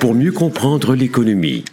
pour 0.00 0.14
mieux 0.14 0.32
comprendre 0.32 0.94
l'économie. 0.94 1.64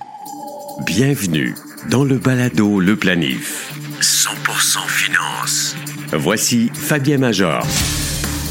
Bienvenue 0.85 1.55
dans 1.89 2.03
le 2.03 2.17
balado 2.17 2.79
Le 2.79 2.95
Planif. 2.95 3.73
100% 4.01 4.87
finance. 4.87 5.75
Voici 6.11 6.69
Fabien 6.73 7.17
Major. 7.17 7.65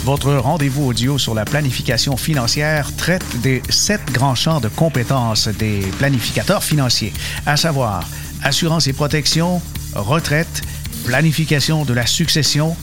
Votre 0.05 0.35
rendez-vous 0.35 0.87
audio 0.87 1.19
sur 1.19 1.35
la 1.35 1.45
planification 1.45 2.17
financière 2.17 2.95
traite 2.97 3.41
des 3.43 3.63
sept 3.69 4.01
grands 4.13 4.35
champs 4.35 4.61
de 4.61 4.69
compétences 4.69 5.49
des 5.49 5.81
planificateurs 5.99 6.65
financiers, 6.65 7.13
à 7.45 7.57
savoir 7.57 8.09
assurance 8.43 8.87
et 8.87 8.93
protection, 8.93 9.61
retraite, 9.95 10.63
planification 11.05 11.85
de 11.85 11.93
la 11.93 12.07
succession, 12.07 12.77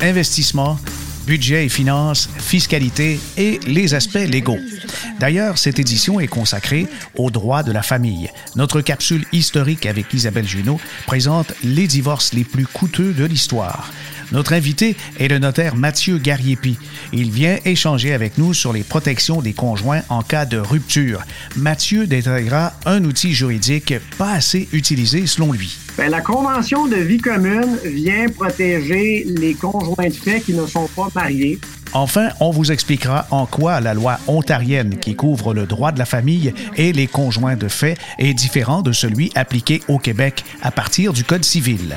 investissement, 0.00 0.78
budget 1.26 1.66
et 1.66 1.68
finances, 1.68 2.28
fiscalité 2.38 3.18
et 3.36 3.58
les 3.66 3.94
aspects 3.94 4.14
légaux. 4.14 4.60
D'ailleurs, 5.18 5.58
cette 5.58 5.78
édition 5.78 6.20
est 6.20 6.26
consacrée 6.26 6.86
aux 7.16 7.30
droits 7.30 7.62
de 7.62 7.72
la 7.72 7.82
famille. 7.82 8.30
Notre 8.54 8.80
capsule 8.80 9.26
historique 9.32 9.86
avec 9.86 10.12
Isabelle 10.14 10.46
Junot 10.46 10.80
présente 11.06 11.52
les 11.64 11.86
divorces 11.86 12.32
les 12.32 12.44
plus 12.44 12.66
coûteux 12.66 13.12
de 13.12 13.24
l'histoire. 13.24 13.90
Notre 14.32 14.52
invité 14.52 14.96
est 15.18 15.28
le 15.28 15.38
notaire 15.38 15.76
Mathieu 15.76 16.18
Gariepi. 16.18 16.78
Il 17.12 17.30
vient 17.30 17.58
échanger 17.64 18.12
avec 18.12 18.38
nous 18.38 18.54
sur 18.54 18.72
les 18.72 18.82
protections 18.82 19.40
des 19.40 19.52
conjoints 19.52 20.02
en 20.08 20.22
cas 20.22 20.46
de 20.46 20.58
rupture. 20.58 21.22
Mathieu 21.56 22.06
détaillera 22.06 22.72
un 22.84 23.04
outil 23.04 23.32
juridique 23.32 23.94
pas 24.18 24.32
assez 24.32 24.68
utilisé 24.72 25.26
selon 25.26 25.52
lui. 25.52 25.76
Bien, 25.96 26.08
la 26.08 26.20
Convention 26.20 26.86
de 26.86 26.96
vie 26.96 27.18
commune 27.18 27.78
vient 27.84 28.28
protéger 28.28 29.24
les 29.28 29.54
conjoints 29.54 30.08
de 30.08 30.14
fait 30.14 30.40
qui 30.40 30.52
ne 30.52 30.66
sont 30.66 30.88
pas 30.88 31.08
mariés. 31.14 31.58
Enfin, 31.92 32.28
on 32.40 32.50
vous 32.50 32.72
expliquera 32.72 33.26
en 33.30 33.46
quoi 33.46 33.80
la 33.80 33.94
loi 33.94 34.18
ontarienne 34.26 34.98
qui 34.98 35.14
couvre 35.14 35.54
le 35.54 35.66
droit 35.66 35.92
de 35.92 35.98
la 35.98 36.04
famille 36.04 36.52
et 36.76 36.92
les 36.92 37.06
conjoints 37.06 37.56
de 37.56 37.68
fait 37.68 37.96
est 38.18 38.34
différent 38.34 38.82
de 38.82 38.92
celui 38.92 39.30
appliqué 39.34 39.80
au 39.88 39.98
Québec 39.98 40.44
à 40.62 40.70
partir 40.70 41.12
du 41.12 41.24
Code 41.24 41.44
civil. 41.44 41.96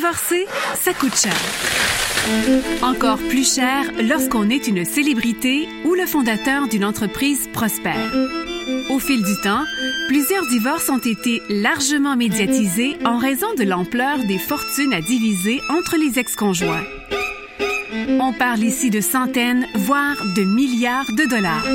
Divorcer, 0.00 0.46
ça 0.76 0.94
coûte 0.94 1.14
cher. 1.14 1.36
Encore 2.80 3.18
plus 3.18 3.54
cher 3.54 3.84
lorsqu'on 4.02 4.48
est 4.48 4.66
une 4.66 4.86
célébrité 4.86 5.68
ou 5.84 5.92
le 5.92 6.06
fondateur 6.06 6.68
d'une 6.68 6.86
entreprise 6.86 7.50
prospère. 7.52 8.10
Au 8.88 8.98
fil 8.98 9.22
du 9.22 9.34
temps, 9.42 9.62
plusieurs 10.08 10.46
divorces 10.46 10.88
ont 10.88 11.04
été 11.04 11.42
largement 11.50 12.16
médiatisés 12.16 12.96
en 13.04 13.18
raison 13.18 13.52
de 13.58 13.64
l'ampleur 13.64 14.24
des 14.24 14.38
fortunes 14.38 14.94
à 14.94 15.02
diviser 15.02 15.60
entre 15.68 15.98
les 15.98 16.18
ex-conjoints. 16.18 16.86
On 18.08 18.32
parle 18.32 18.62
ici 18.62 18.88
de 18.88 19.02
centaines, 19.02 19.66
voire 19.74 20.16
de 20.34 20.44
milliards 20.44 21.12
de 21.12 21.28
dollars. 21.28 21.66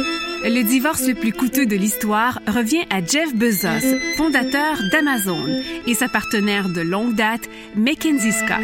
Le 0.48 0.62
divorce 0.62 1.08
le 1.08 1.16
plus 1.16 1.34
coûteux 1.34 1.66
de 1.66 1.76
l'histoire 1.76 2.40
revient 2.48 2.86
à 2.92 3.04
Jeff 3.04 3.34
Bezos, 3.34 3.98
fondateur 4.16 4.78
d'Amazon, 4.92 5.44
et 5.88 5.96
sa 5.96 6.08
partenaire 6.08 6.70
de 6.70 6.82
longue 6.82 7.16
date, 7.16 7.50
Mackenzie 7.76 8.32
Scott. 8.32 8.60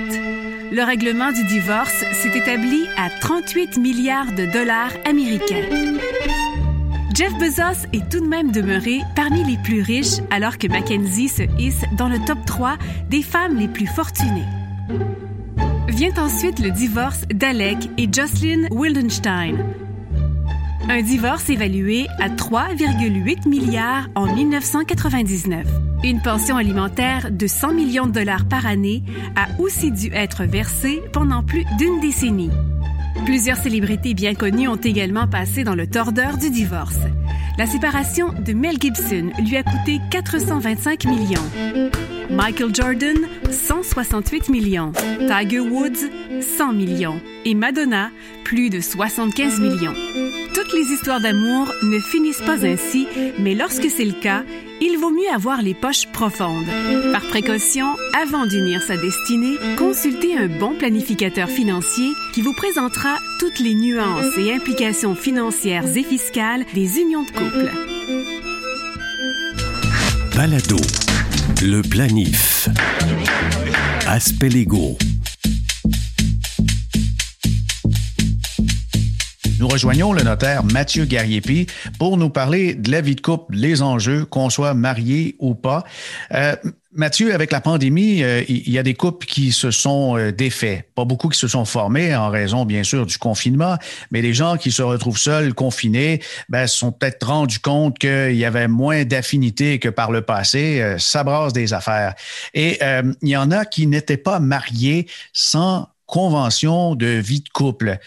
Le 0.71 0.83
règlement 0.83 1.31
du 1.31 1.43
divorce 1.43 2.05
s'est 2.13 2.37
établi 2.37 2.85
à 2.97 3.09
38 3.09 3.77
milliards 3.77 4.31
de 4.31 4.45
dollars 4.45 4.91
américains. 5.05 5.65
Jeff 7.15 7.33
Bezos 7.39 7.87
est 7.93 8.07
tout 8.11 8.19
de 8.19 8.27
même 8.27 8.51
demeuré 8.51 8.99
parmi 9.15 9.43
les 9.43 9.57
plus 9.63 9.81
riches 9.81 10.21
alors 10.29 10.59
que 10.59 10.67
Mackenzie 10.67 11.29
se 11.29 11.43
hisse 11.57 11.81
dans 11.97 12.09
le 12.09 12.19
top 12.27 12.45
3 12.45 12.77
des 13.09 13.23
femmes 13.23 13.57
les 13.57 13.67
plus 13.67 13.87
fortunées. 13.87 14.47
Vient 15.87 16.13
ensuite 16.19 16.59
le 16.59 16.69
divorce 16.69 17.23
d'Alec 17.33 17.89
et 17.97 18.07
Jocelyn 18.11 18.67
Wildenstein. 18.69 19.57
Un 20.89 21.01
divorce 21.01 21.49
évalué 21.49 22.07
à 22.19 22.29
3,8 22.29 23.47
milliards 23.47 24.07
en 24.15 24.33
1999. 24.33 25.65
Une 26.03 26.21
pension 26.21 26.57
alimentaire 26.57 27.31
de 27.31 27.47
100 27.47 27.73
millions 27.73 28.07
de 28.07 28.11
dollars 28.11 28.45
par 28.45 28.65
année 28.65 29.03
a 29.35 29.47
aussi 29.61 29.91
dû 29.91 30.09
être 30.13 30.43
versée 30.43 31.01
pendant 31.13 31.43
plus 31.43 31.65
d'une 31.77 31.99
décennie. 31.99 32.49
Plusieurs 33.25 33.57
célébrités 33.57 34.13
bien 34.13 34.33
connues 34.33 34.67
ont 34.67 34.75
également 34.75 35.27
passé 35.27 35.63
dans 35.63 35.75
le 35.75 35.87
tordeur 35.87 36.37
du 36.37 36.49
divorce. 36.49 36.99
La 37.57 37.67
séparation 37.67 38.33
de 38.33 38.53
Mel 38.53 38.77
Gibson 38.79 39.29
lui 39.39 39.57
a 39.57 39.63
coûté 39.63 39.99
425 40.09 41.05
millions. 41.05 41.91
Michael 42.31 42.73
Jordan, 42.73 43.17
168 43.51 44.49
millions. 44.49 44.93
Tiger 45.27 45.59
Woods, 45.59 46.09
100 46.57 46.73
millions. 46.73 47.21
Et 47.45 47.53
Madonna, 47.53 48.09
plus 48.43 48.69
de 48.69 48.79
75 48.79 49.59
millions. 49.59 50.40
Toutes 50.53 50.73
les 50.73 50.91
histoires 50.91 51.21
d'amour 51.21 51.73
ne 51.83 51.99
finissent 51.99 52.41
pas 52.41 52.65
ainsi, 52.65 53.07
mais 53.39 53.55
lorsque 53.55 53.89
c'est 53.89 54.05
le 54.05 54.19
cas, 54.19 54.43
il 54.81 54.97
vaut 54.97 55.11
mieux 55.11 55.29
avoir 55.33 55.61
les 55.61 55.73
poches 55.73 56.07
profondes. 56.07 56.65
Par 57.11 57.21
précaution, 57.27 57.85
avant 58.21 58.45
d'unir 58.45 58.81
sa 58.81 58.97
destinée, 58.97 59.57
consultez 59.77 60.37
un 60.37 60.47
bon 60.47 60.75
planificateur 60.75 61.47
financier 61.47 62.09
qui 62.33 62.41
vous 62.41 62.53
présentera 62.53 63.17
toutes 63.39 63.59
les 63.59 63.75
nuances 63.75 64.37
et 64.37 64.53
implications 64.53 65.15
financières 65.15 65.85
et 65.95 66.03
fiscales 66.03 66.65
des 66.73 66.99
unions 66.99 67.23
de 67.23 67.31
couple. 67.31 67.71
Balado. 70.35 70.77
Le 71.61 71.81
planif. 71.81 72.69
Aspect 74.07 74.49
légaux. 74.49 74.97
Nous 79.61 79.67
rejoignons 79.67 80.11
le 80.11 80.23
notaire 80.23 80.63
Mathieu 80.63 81.05
Gariepi 81.05 81.67
pour 81.99 82.17
nous 82.17 82.31
parler 82.31 82.73
de 82.73 82.89
la 82.89 82.99
vie 82.99 83.13
de 83.13 83.21
couple, 83.21 83.53
les 83.53 83.83
enjeux, 83.83 84.25
qu'on 84.25 84.49
soit 84.49 84.73
marié 84.73 85.35
ou 85.37 85.53
pas. 85.53 85.83
Euh, 86.33 86.55
Mathieu, 86.93 87.31
avec 87.31 87.51
la 87.51 87.61
pandémie, 87.61 88.23
euh, 88.23 88.43
il 88.49 88.71
y 88.71 88.79
a 88.79 88.83
des 88.83 88.95
couples 88.95 89.27
qui 89.27 89.51
se 89.51 89.69
sont 89.69 90.17
euh, 90.17 90.31
défaits. 90.31 90.89
Pas 90.95 91.05
beaucoup 91.05 91.29
qui 91.29 91.37
se 91.37 91.47
sont 91.47 91.65
formés 91.65 92.15
en 92.15 92.31
raison, 92.31 92.65
bien 92.65 92.81
sûr, 92.81 93.05
du 93.05 93.19
confinement, 93.19 93.77
mais 94.09 94.23
les 94.23 94.33
gens 94.33 94.57
qui 94.57 94.71
se 94.71 94.81
retrouvent 94.81 95.19
seuls, 95.19 95.53
confinés, 95.53 96.23
ben, 96.49 96.65
se 96.65 96.79
sont 96.79 96.91
peut-être 96.91 97.27
rendus 97.27 97.59
compte 97.59 97.99
qu'il 97.99 98.35
y 98.35 98.45
avait 98.45 98.67
moins 98.67 99.05
d'affinité 99.05 99.77
que 99.77 99.89
par 99.89 100.11
le 100.11 100.23
passé. 100.23 100.81
Euh, 100.81 100.97
des 101.53 101.73
affaires. 101.73 102.15
Et 102.55 102.79
il 103.21 103.29
y 103.29 103.37
en 103.37 103.51
a 103.51 103.65
qui 103.65 103.85
n'étaient 103.85 104.17
pas 104.17 104.39
mariés 104.39 105.07
sans 105.33 105.87
convention 106.11 106.95
de 106.95 107.07
vie 107.07 107.39
de 107.39 107.49
couple. 107.49 107.97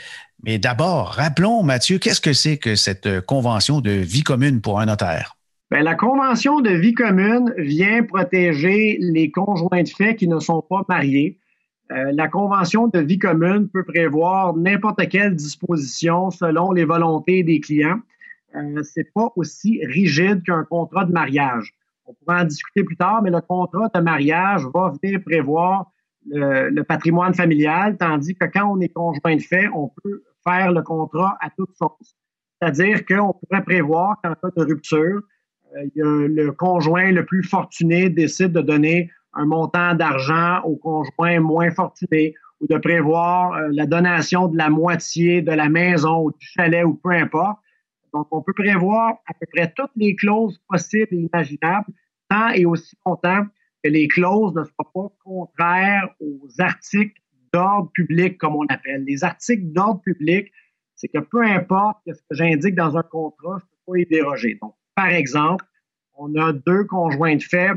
Mais 0.47 0.59
d'abord, 0.59 1.09
rappelons, 1.09 1.63
Mathieu, 1.63 1.99
qu'est-ce 1.99 2.21
que 2.21 2.35
c'est 2.35 2.59
que 2.59 2.75
cette 2.75 3.21
convention 3.23 3.81
de 3.81 3.91
vie 3.91 4.23
commune 4.23 4.61
pour 4.61 4.79
un 4.79 4.87
notaire? 4.87 5.37
Bien, 5.71 5.83
la 5.83 5.95
Convention 5.95 6.61
de 6.61 6.69
vie 6.69 6.93
commune 6.93 7.55
vient 7.57 8.03
protéger 8.03 8.99
les 9.01 9.31
conjoints 9.31 9.83
de 9.83 9.89
fait 9.89 10.15
qui 10.15 10.29
ne 10.29 10.39
sont 10.39 10.61
pas 10.61 10.85
mariés. 10.87 11.39
Euh, 11.93 12.13
la 12.13 12.29
Convention 12.29 12.89
de 12.89 12.99
vie 12.99 13.19
commune 13.19 13.69
peut 13.71 13.85
prévoir 13.85 14.55
n'importe 14.55 15.09
quelle 15.09 15.35
disposition 15.35 16.31
selon 16.31 16.73
les 16.73 16.85
volontés 16.85 17.43
des 17.43 17.61
clients. 17.61 18.01
Euh, 18.55 18.83
c'est 18.83 19.11
pas 19.15 19.33
aussi 19.37 19.81
rigide 19.87 20.43
qu'un 20.45 20.65
contrat 20.65 21.07
de 21.07 21.13
mariage. 21.13 21.73
On 22.05 22.13
pourra 22.13 22.43
en 22.43 22.45
discuter 22.45 22.85
plus 22.85 22.97
tard, 22.97 23.23
mais 23.23 23.31
le 23.31 23.41
contrat 23.41 23.89
de 23.95 24.01
mariage 24.01 24.61
va 24.75 24.93
venir 25.03 25.23
prévoir 25.25 25.91
le, 26.27 26.69
le 26.69 26.85
patrimoine 26.85 27.33
familial, 27.33 27.97
tandis 27.97 28.35
que 28.35 28.45
quand 28.45 28.67
on 28.71 28.81
est 28.81 28.91
conjoint 28.91 29.37
de 29.37 29.41
fait, 29.41 29.69
on 29.75 29.91
peut 30.03 30.23
faire 30.47 30.73
le 30.73 30.83
contrat 30.83 31.37
à 31.41 31.51
toute 31.51 31.75
sauce. 31.77 32.17
C'est-à-dire 32.61 33.05
qu'on 33.05 33.33
pourrait 33.33 33.65
prévoir 33.65 34.17
qu'en 34.23 34.35
cas 34.35 34.51
de 34.57 34.63
rupture, 34.63 35.23
euh, 35.77 36.29
le 36.29 36.51
conjoint 36.53 37.11
le 37.11 37.25
plus 37.25 37.43
fortuné 37.43 38.09
décide 38.09 38.53
de 38.53 38.61
donner 38.61 39.11
un 39.33 39.47
montant 39.47 39.95
d'argent 39.95 40.61
au 40.63 40.77
conjoint 40.77 41.41
moins 41.41 41.71
fortuné 41.71 42.35
ou 42.61 42.67
de 42.67 42.79
prévoir 42.79 43.55
euh, 43.55 43.69
la 43.73 43.87
donation 43.87 44.49
de 44.49 44.57
la 44.57 44.71
moitié 44.71 45.43
de 45.43 45.53
la 45.53 45.69
maison 45.69 46.25
ou 46.25 46.31
du 46.31 46.47
chalet 46.47 46.85
ou 46.85 46.95
peu 46.95 47.11
importe. 47.11 47.59
Donc, 48.13 48.29
on 48.31 48.43
peut 48.43 48.53
prévoir 48.53 49.15
à 49.27 49.35
peu 49.35 49.47
près 49.53 49.73
toutes 49.75 49.91
les 49.97 50.15
clauses 50.15 50.61
possibles 50.69 51.09
et 51.11 51.29
imaginables, 51.33 51.89
tant 52.31 52.51
et 52.51 52.65
aussi 52.65 52.97
longtemps 53.05 53.45
que 53.83 53.91
les 53.91 54.07
clauses 54.07 54.55
ne 54.55 54.63
soient 54.63 54.91
pas 54.95 55.13
contraires 55.25 56.09
aux 56.21 56.49
articles 56.61 57.21
d'ordre 57.55 57.91
public, 57.95 58.37
comme 58.39 58.57
on 58.57 58.67
appelle. 58.67 59.05
Les 59.07 59.23
articles 59.23 59.73
d'ordre 59.73 60.01
public 60.01 60.51
c'est 60.97 61.09
que 61.09 61.19
peu 61.19 61.43
importe 61.45 61.99
ce 62.07 62.13
que 62.13 62.37
j'indique 62.37 62.75
dans 62.75 62.97
un 62.97 63.03
contrat, 63.03 63.59
je 63.59 63.65
ne 63.65 63.69
peux 63.69 63.93
pas 63.93 63.99
y 63.99 64.07
déroger. 64.07 64.59
Donc, 64.63 64.75
par 64.95 65.09
exemple, 65.09 65.65
on 66.17 66.35
a 66.37 66.53
deux 66.53 66.85
conjoints 66.85 67.37
de 67.37 67.43
fait. 67.43 67.73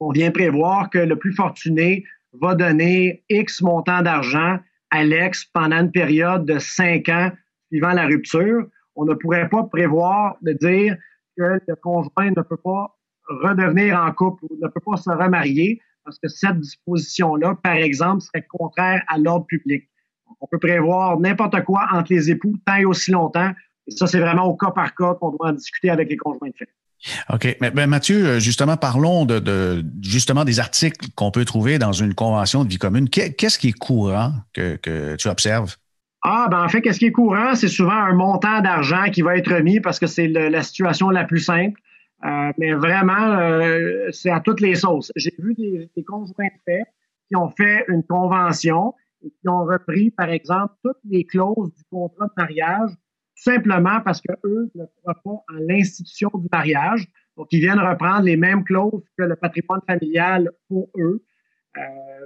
On 0.00 0.10
vient 0.10 0.30
prévoir 0.30 0.90
que 0.90 0.98
le 0.98 1.16
plus 1.16 1.32
fortuné 1.32 2.04
va 2.32 2.54
donner 2.54 3.24
X 3.28 3.62
montant 3.62 4.02
d'argent 4.02 4.58
à 4.90 5.04
l'ex 5.04 5.44
pendant 5.44 5.80
une 5.80 5.92
période 5.92 6.44
de 6.44 6.58
cinq 6.58 7.08
ans 7.08 7.30
suivant 7.68 7.92
la 7.92 8.06
rupture. 8.06 8.66
On 8.96 9.04
ne 9.04 9.14
pourrait 9.14 9.48
pas 9.48 9.62
prévoir 9.64 10.36
de 10.42 10.52
dire 10.52 10.96
que 11.36 11.60
le 11.66 11.76
conjoint 11.76 12.30
ne 12.30 12.42
peut 12.42 12.56
pas 12.56 12.98
redevenir 13.28 13.98
en 13.98 14.12
couple 14.12 14.44
ou 14.50 14.58
ne 14.60 14.68
peut 14.68 14.80
pas 14.84 14.96
se 14.96 15.10
remarier 15.10 15.80
parce 16.04 16.18
que 16.18 16.28
cette 16.28 16.60
disposition-là, 16.60 17.56
par 17.62 17.74
exemple, 17.74 18.22
serait 18.22 18.46
contraire 18.48 19.02
à 19.08 19.18
l'ordre 19.18 19.46
public. 19.46 19.88
on 20.40 20.46
peut 20.46 20.58
prévoir 20.58 21.18
n'importe 21.20 21.62
quoi 21.64 21.86
entre 21.92 22.12
les 22.12 22.30
époux 22.30 22.56
tant 22.66 22.76
et 22.76 22.84
aussi 22.84 23.10
longtemps. 23.10 23.52
Et 23.86 23.90
ça, 23.90 24.06
c'est 24.06 24.20
vraiment 24.20 24.44
au 24.44 24.56
cas 24.56 24.70
par 24.70 24.94
cas 24.94 25.14
qu'on 25.14 25.30
doit 25.30 25.48
en 25.48 25.52
discuter 25.52 25.90
avec 25.90 26.08
les 26.08 26.16
conjoints 26.16 26.48
de 26.48 26.54
fait. 26.56 26.68
OK. 27.30 27.56
Mais 27.60 27.70
ben, 27.70 27.88
Mathieu, 27.88 28.26
euh, 28.26 28.40
justement, 28.40 28.76
parlons 28.76 29.24
de, 29.24 29.84
justement 30.02 30.44
des 30.44 30.60
articles 30.60 31.08
qu'on 31.14 31.30
peut 31.30 31.44
trouver 31.44 31.78
dans 31.78 31.92
une 31.92 32.14
convention 32.14 32.64
de 32.64 32.68
vie 32.68 32.78
commune. 32.78 33.08
Qu'est-ce 33.08 33.58
qui 33.58 33.68
est 33.68 33.78
courant 33.78 34.32
que, 34.52 35.16
tu 35.16 35.28
observes? 35.28 35.76
Ah, 36.24 36.46
ben 36.48 36.62
en 36.62 36.68
fait, 36.68 36.80
qu'est-ce 36.82 37.00
qui 37.00 37.06
est 37.06 37.12
courant? 37.12 37.56
C'est 37.56 37.66
souvent 37.66 37.90
un 37.90 38.14
montant 38.14 38.60
d'argent 38.60 39.10
qui 39.12 39.22
va 39.22 39.36
être 39.36 39.52
remis 39.52 39.80
parce 39.80 39.98
que 39.98 40.06
c'est 40.06 40.28
la 40.28 40.62
situation 40.62 41.10
la 41.10 41.24
plus 41.24 41.40
simple. 41.40 41.80
Euh, 42.24 42.52
mais 42.58 42.72
vraiment, 42.72 43.36
euh, 43.38 44.08
c'est 44.12 44.30
à 44.30 44.40
toutes 44.40 44.60
les 44.60 44.76
sauces. 44.76 45.10
J'ai 45.16 45.34
vu 45.38 45.54
des, 45.54 45.90
des 45.96 46.04
conjoints 46.04 46.46
de 46.46 46.60
fait 46.64 46.84
qui 47.28 47.36
ont 47.36 47.50
fait 47.50 47.84
une 47.88 48.04
convention 48.04 48.94
et 49.24 49.30
qui 49.30 49.48
ont 49.48 49.64
repris, 49.64 50.10
par 50.10 50.30
exemple, 50.30 50.74
toutes 50.84 51.00
les 51.08 51.24
clauses 51.24 51.72
du 51.74 51.82
contrat 51.90 52.26
de 52.26 52.32
mariage 52.36 52.90
simplement 53.34 54.00
parce 54.04 54.20
qu'eux 54.20 54.70
ne 54.74 54.84
croient 54.84 55.20
pas 55.24 55.54
à 55.54 55.60
l'institution 55.60 56.30
du 56.34 56.46
mariage. 56.52 57.06
Donc, 57.36 57.48
ils 57.50 57.60
viennent 57.60 57.80
reprendre 57.80 58.22
les 58.22 58.36
mêmes 58.36 58.62
clauses 58.62 59.02
que 59.18 59.24
le 59.24 59.36
patrimoine 59.36 59.80
familial 59.86 60.50
pour 60.68 60.90
eux. 60.98 61.24
Euh, 61.76 61.80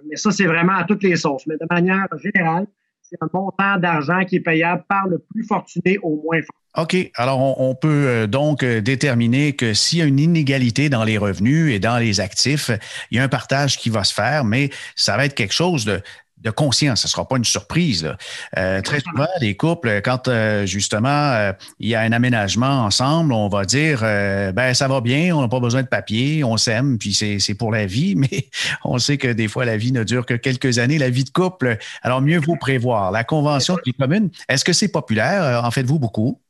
mais 0.09 0.17
ça, 0.17 0.31
c'est 0.31 0.47
vraiment 0.47 0.75
à 0.75 0.85
toutes 0.85 1.03
les 1.03 1.17
sauces. 1.17 1.47
Mais 1.47 1.57
de 1.57 1.67
manière 1.71 2.09
générale, 2.19 2.67
c'est 3.08 3.23
un 3.23 3.29
montant 3.32 3.79
d'argent 3.79 4.25
qui 4.25 4.37
est 4.37 4.41
payable 4.41 4.85
par 4.88 5.06
le 5.06 5.19
plus 5.19 5.44
fortuné 5.44 5.99
au 6.03 6.23
moins 6.23 6.41
fort. 6.43 6.85
OK. 6.85 7.11
Alors, 7.14 7.61
on, 7.61 7.75
peut 7.75 7.88
euh, 7.88 8.26
donc 8.26 8.62
euh, 8.62 8.82
déterminer 8.82 9.55
que 9.55 9.73
s'il 9.73 9.99
y 9.99 10.03
a 10.03 10.05
une 10.05 10.19
inégalité 10.19 10.91
dans 10.91 11.05
les 11.05 11.17
revenus 11.17 11.75
et 11.75 11.79
dans 11.79 11.97
les 11.97 12.20
actifs, 12.20 12.70
il 13.11 13.17
y 13.17 13.20
a 13.20 13.25
un 13.25 13.29
partage 13.29 13.79
qui 13.79 13.88
va 13.88 14.05
se 14.05 14.12
faire, 14.12 14.44
mais 14.44 14.69
ça 14.94 15.17
va 15.17 15.25
être 15.25 15.35
quelque 15.35 15.55
chose 15.55 15.87
de 15.87 16.03
de 16.47 16.51
conscience. 16.51 17.01
Ce 17.01 17.07
ne 17.07 17.11
sera 17.11 17.29
pas 17.29 17.37
une 17.37 17.45
surprise. 17.45 18.11
Euh, 18.57 18.81
très 18.81 19.01
souvent, 19.01 19.27
les 19.41 19.57
couples, 19.57 20.01
quand 20.03 20.29
euh, 20.29 20.65
justement 20.65 21.09
euh, 21.09 21.53
il 21.81 21.89
y 21.89 21.95
a 21.95 22.01
un 22.01 22.13
aménagement 22.13 22.85
ensemble, 22.85 23.33
on 23.33 23.49
va 23.49 23.65
dire 23.65 24.01
ben 24.01 24.73
ça 24.73 24.89
va 24.89 25.01
bien, 25.01 25.35
on 25.37 25.41
n'a 25.43 25.49
pas 25.49 25.61
besoin 25.61 25.83
de 25.83 25.89
papier, 25.89 26.45
on 26.45 26.57
s'aime, 26.57 26.99
puis 26.99 27.13
c'est 27.15 27.55
pour 27.55 27.73
la 27.73 27.87
vie, 27.87 28.15
mais 28.17 28.49
on 28.85 28.99
sait 28.99 29.19
que 29.19 29.29
des 29.29 29.49
fois 29.49 29.65
la 29.65 29.77
vie 29.77 29.93
ne 29.93 30.05
dure 30.05 30.25
que 30.25 30.35
quelques 30.35 30.79
années, 30.79 30.99
la 30.99 31.11
vie 31.11 31.25
de 31.25 31.31
couple. 31.31 31.79
Alors 32.03 32.23
mieux 32.23 32.39
vaut 32.39 32.57
prévoir. 32.57 33.11
La 33.11 33.25
convention 33.25 33.75
de 33.75 33.93
commune, 33.99 34.31
est-ce 34.49 34.65
que 34.65 34.73
c'est 34.73 34.89
populaire? 34.89 35.65
En 35.65 35.71
faites-vous 35.71 35.99
beaucoup? 35.99 36.41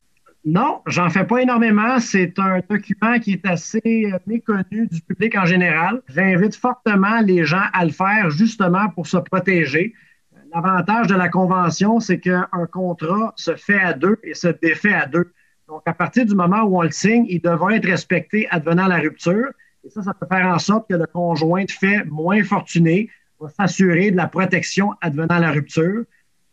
Non, 0.49 0.81
j'en 0.87 1.11
fais 1.11 1.25
pas 1.25 1.43
énormément. 1.43 1.99
C'est 1.99 2.39
un 2.39 2.61
document 2.71 3.19
qui 3.19 3.33
est 3.33 3.45
assez 3.47 3.81
euh, 3.85 4.17
méconnu 4.29 4.87
du 4.87 5.01
public 5.01 5.37
en 5.37 5.45
général. 5.45 6.03
J'invite 6.07 6.55
fortement 6.55 7.21
les 7.21 7.45
gens 7.45 7.65
à 7.73 7.85
le 7.85 7.91
faire 7.91 8.31
justement 8.31 8.89
pour 8.91 9.09
se 9.09 9.17
protéger. 9.17 9.93
L'avantage 10.55 11.09
de 11.09 11.17
la 11.17 11.29
convention, 11.29 11.99
c'est 11.99 12.21
qu'un 12.21 12.47
contrat 12.71 13.33
se 13.35 13.57
fait 13.57 13.81
à 13.81 13.93
deux 13.93 14.21
et 14.23 14.35
se 14.35 14.47
défait 14.47 14.93
à 14.93 15.07
deux. 15.07 15.33
Donc, 15.67 15.83
à 15.85 15.93
partir 15.93 16.25
du 16.25 16.37
moment 16.37 16.63
où 16.63 16.79
on 16.79 16.83
le 16.83 16.93
signe, 16.93 17.27
il 17.29 17.41
devra 17.41 17.75
être 17.75 17.87
respecté 17.87 18.47
advenant 18.51 18.87
la 18.87 18.99
rupture. 18.99 19.49
Et 19.83 19.91
ça, 19.91 20.05
ça 20.05 20.15
peut 20.15 20.27
faire 20.31 20.47
en 20.47 20.61
sorte 20.61 20.89
que 20.89 20.95
le 20.95 21.07
conjoint 21.07 21.65
fait 21.69 22.05
moins 22.05 22.45
fortuné 22.45 23.11
va 23.41 23.49
s'assurer 23.49 24.13
de 24.13 24.17
la 24.17 24.29
protection 24.29 24.93
advenant 25.01 25.41
la 25.41 25.51
rupture. 25.51 26.05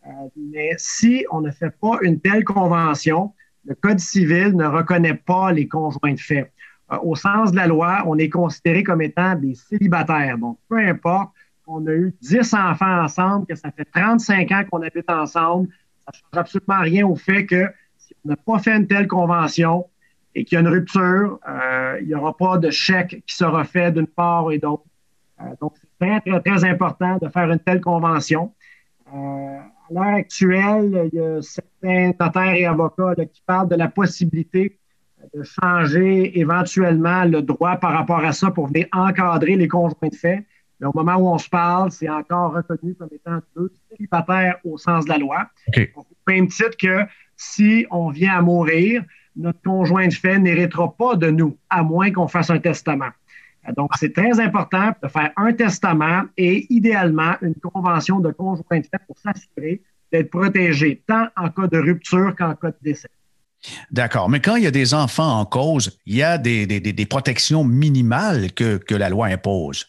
Euh, 0.04 0.10
mais 0.36 0.70
si 0.78 1.24
on 1.30 1.40
ne 1.40 1.52
fait 1.52 1.70
pas 1.80 1.98
une 2.02 2.18
telle 2.18 2.42
convention, 2.42 3.32
le 3.66 3.74
Code 3.74 4.00
civil 4.00 4.54
ne 4.56 4.66
reconnaît 4.66 5.14
pas 5.14 5.52
les 5.52 5.66
conjoints 5.66 6.14
de 6.14 6.20
fait. 6.20 6.52
Euh, 6.92 6.98
au 7.02 7.14
sens 7.14 7.52
de 7.52 7.56
la 7.56 7.66
loi, 7.66 8.02
on 8.06 8.18
est 8.18 8.28
considéré 8.28 8.82
comme 8.82 9.02
étant 9.02 9.34
des 9.34 9.54
célibataires. 9.54 10.38
Donc, 10.38 10.58
peu 10.68 10.78
importe 10.78 11.30
qu'on 11.64 11.86
a 11.86 11.92
eu 11.92 12.14
10 12.20 12.54
enfants 12.54 13.02
ensemble, 13.02 13.46
que 13.46 13.54
ça 13.54 13.70
fait 13.70 13.86
35 13.86 14.52
ans 14.52 14.64
qu'on 14.70 14.82
habite 14.82 15.08
ensemble, 15.10 15.68
ça 16.04 16.12
ne 16.12 16.18
change 16.18 16.40
absolument 16.40 16.82
rien 16.82 17.06
au 17.06 17.16
fait 17.16 17.46
que 17.46 17.66
si 17.96 18.14
on 18.24 18.28
n'a 18.30 18.36
pas 18.36 18.58
fait 18.58 18.76
une 18.76 18.86
telle 18.86 19.08
convention 19.08 19.86
et 20.34 20.44
qu'il 20.44 20.56
y 20.56 20.58
a 20.58 20.60
une 20.60 20.68
rupture, 20.68 21.38
euh, 21.48 21.98
il 22.02 22.08
n'y 22.08 22.14
aura 22.14 22.36
pas 22.36 22.58
de 22.58 22.70
chèque 22.70 23.22
qui 23.26 23.34
sera 23.34 23.64
fait 23.64 23.92
d'une 23.92 24.06
part 24.06 24.52
et 24.52 24.58
d'autre. 24.58 24.84
Euh, 25.40 25.44
donc, 25.60 25.74
c'est 25.80 26.06
très, 26.06 26.20
très, 26.20 26.40
très 26.40 26.64
important 26.68 27.18
de 27.20 27.28
faire 27.28 27.50
une 27.50 27.60
telle 27.60 27.80
convention. 27.80 28.52
À 29.90 29.92
l'heure 29.92 30.14
actuelle, 30.14 31.10
il 31.12 31.18
y 31.18 31.22
a 31.22 31.42
certains 31.42 32.12
notaires 32.18 32.54
et 32.54 32.64
avocats 32.64 33.14
qui 33.16 33.42
parlent 33.44 33.68
de 33.68 33.76
la 33.76 33.88
possibilité 33.88 34.78
de 35.34 35.42
changer 35.42 36.38
éventuellement 36.38 37.24
le 37.24 37.42
droit 37.42 37.76
par 37.76 37.92
rapport 37.92 38.24
à 38.24 38.32
ça 38.32 38.50
pour 38.50 38.68
venir 38.68 38.86
encadrer 38.92 39.56
les 39.56 39.68
conjoints 39.68 40.08
de 40.08 40.14
fait. 40.14 40.44
Mais 40.80 40.86
au 40.86 40.92
moment 40.94 41.16
où 41.16 41.28
on 41.28 41.38
se 41.38 41.48
parle, 41.48 41.90
c'est 41.90 42.08
encore 42.08 42.54
reconnu 42.54 42.94
comme 42.94 43.08
étant 43.12 43.40
deux 43.56 43.72
célibataires 43.90 44.58
au 44.64 44.78
sens 44.78 45.04
de 45.04 45.10
la 45.10 45.18
loi. 45.18 45.46
au 45.96 46.04
même 46.26 46.48
titre 46.48 46.76
que 46.78 47.04
si 47.36 47.86
on 47.90 48.08
vient 48.10 48.38
à 48.38 48.42
mourir, 48.42 49.04
notre 49.36 49.60
conjoint 49.62 50.08
de 50.08 50.14
fait 50.14 50.38
n'héritera 50.38 50.94
pas 50.96 51.16
de 51.16 51.30
nous, 51.30 51.58
à 51.68 51.82
moins 51.82 52.10
qu'on 52.10 52.28
fasse 52.28 52.50
un 52.50 52.58
testament. 52.58 53.10
Donc, 53.76 53.92
c'est 53.98 54.12
très 54.12 54.40
important 54.40 54.92
de 55.02 55.08
faire 55.08 55.30
un 55.36 55.52
testament 55.52 56.24
et 56.36 56.66
idéalement 56.70 57.34
une 57.40 57.54
convention 57.54 58.20
de 58.20 58.30
conjoint 58.30 58.80
de 58.80 58.86
fait 58.86 59.00
pour 59.06 59.16
s'assurer 59.18 59.80
d'être 60.12 60.30
protégé 60.30 61.02
tant 61.06 61.26
en 61.36 61.48
cas 61.48 61.66
de 61.66 61.78
rupture 61.78 62.34
qu'en 62.36 62.54
cas 62.54 62.68
de 62.68 62.76
décès. 62.82 63.08
D'accord. 63.90 64.28
Mais 64.28 64.40
quand 64.40 64.56
il 64.56 64.64
y 64.64 64.66
a 64.66 64.70
des 64.70 64.94
enfants 64.94 65.40
en 65.40 65.44
cause, 65.44 65.98
il 66.06 66.16
y 66.16 66.22
a 66.22 66.38
des, 66.38 67.06
protections 67.08 67.64
minimales 67.64 68.52
que, 68.52 68.94
la 68.94 69.08
loi 69.08 69.26
impose. 69.28 69.86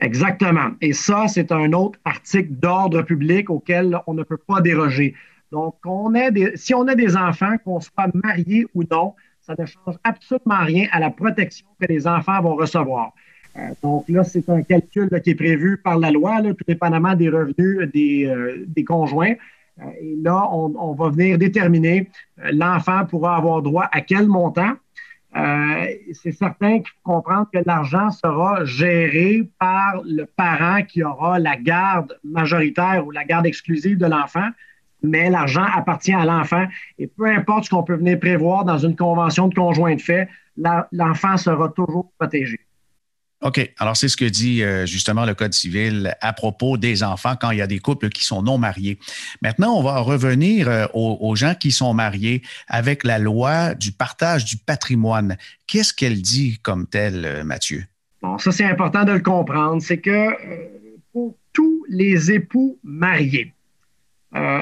Exactement. 0.00 0.70
Et 0.80 0.92
ça, 0.92 1.26
c'est 1.26 1.50
un 1.52 1.72
autre 1.72 1.98
article 2.04 2.50
d'ordre 2.50 3.02
public 3.02 3.50
auquel 3.50 3.98
on 4.06 4.14
ne 4.14 4.22
peut 4.22 4.36
pas 4.36 4.60
déroger. 4.60 5.14
Donc, 5.50 5.76
on 5.84 6.12
si 6.54 6.74
on 6.74 6.86
a 6.86 6.94
des 6.94 7.16
enfants, 7.16 7.56
qu'on 7.64 7.80
soit 7.80 8.10
marié 8.14 8.66
ou 8.74 8.82
non, 8.90 9.14
ça 9.40 9.54
ne 9.58 9.64
change 9.64 9.96
absolument 10.04 10.64
rien 10.64 10.88
à 10.92 11.00
la 11.00 11.10
protection 11.10 11.66
que 11.80 11.86
les 11.86 12.06
enfants 12.06 12.40
vont 12.42 12.56
recevoir. 12.56 13.12
Euh, 13.58 13.70
donc 13.82 14.04
là, 14.08 14.24
c'est 14.24 14.48
un 14.48 14.62
calcul 14.62 15.08
qui 15.22 15.30
est 15.30 15.34
prévu 15.34 15.78
par 15.78 15.98
la 15.98 16.10
loi, 16.10 16.42
tout 16.42 16.64
dépendamment 16.66 17.14
des 17.14 17.28
revenus 17.28 17.90
des, 17.92 18.26
euh, 18.26 18.84
conjoints. 18.86 19.34
Euh, 19.80 19.84
et 20.00 20.16
là, 20.22 20.48
on, 20.52 20.92
va 20.94 21.10
venir 21.10 21.38
déterminer 21.38 22.08
l'enfant 22.52 23.04
pourra 23.06 23.36
avoir 23.36 23.62
droit 23.62 23.88
à 23.92 24.00
quel 24.00 24.26
montant. 24.26 24.72
c'est 26.12 26.32
certain 26.32 26.78
qu'il 26.78 26.88
faut 27.04 27.12
comprendre 27.12 27.48
que 27.52 27.58
l'argent 27.66 28.10
sera 28.10 28.64
géré 28.64 29.48
par 29.58 30.02
le 30.04 30.24
parent 30.24 30.82
qui 30.82 31.02
aura 31.02 31.38
la 31.38 31.56
garde 31.56 32.18
majoritaire 32.24 33.06
ou 33.06 33.10
la 33.10 33.24
garde 33.24 33.46
exclusive 33.46 33.98
de 33.98 34.06
l'enfant 34.06 34.48
mais 35.02 35.30
l'argent 35.30 35.64
appartient 35.74 36.14
à 36.14 36.24
l'enfant. 36.24 36.66
Et 36.98 37.06
peu 37.06 37.26
importe 37.26 37.64
ce 37.64 37.70
qu'on 37.70 37.82
peut 37.82 37.96
venir 37.96 38.18
prévoir 38.18 38.64
dans 38.64 38.78
une 38.78 38.96
convention 38.96 39.46
de 39.46 39.54
conjoint 39.54 39.94
de 39.94 40.00
fait, 40.00 40.28
l'enfant 40.56 41.36
sera 41.36 41.68
toujours 41.68 42.10
protégé. 42.18 42.65
OK. 43.42 43.70
Alors, 43.78 43.96
c'est 43.96 44.08
ce 44.08 44.16
que 44.16 44.24
dit 44.24 44.62
euh, 44.62 44.86
justement 44.86 45.26
le 45.26 45.34
Code 45.34 45.52
civil 45.52 46.16
à 46.22 46.32
propos 46.32 46.78
des 46.78 47.02
enfants 47.02 47.34
quand 47.38 47.50
il 47.50 47.58
y 47.58 47.62
a 47.62 47.66
des 47.66 47.80
couples 47.80 48.08
qui 48.08 48.24
sont 48.24 48.42
non 48.42 48.56
mariés. 48.56 48.98
Maintenant, 49.42 49.76
on 49.76 49.82
va 49.82 49.98
revenir 49.98 50.68
euh, 50.68 50.86
aux, 50.94 51.36
gens 51.36 51.54
qui 51.54 51.70
sont 51.70 51.92
mariés 51.92 52.42
avec 52.66 53.04
la 53.04 53.18
loi 53.18 53.74
du 53.74 53.92
partage 53.92 54.46
du 54.46 54.56
patrimoine. 54.56 55.36
Qu'est-ce 55.66 55.92
qu'elle 55.92 56.22
dit 56.22 56.58
comme 56.62 56.86
telle, 56.86 57.26
euh, 57.26 57.44
Mathieu? 57.44 57.84
Bon, 58.22 58.38
ça, 58.38 58.52
c'est 58.52 58.64
important 58.64 59.04
de 59.04 59.12
le 59.12 59.20
comprendre. 59.20 59.82
C'est 59.82 59.98
que 59.98 60.30
pour 61.12 61.36
tous 61.52 61.84
les 61.90 62.32
époux 62.32 62.78
mariés, 62.82 63.52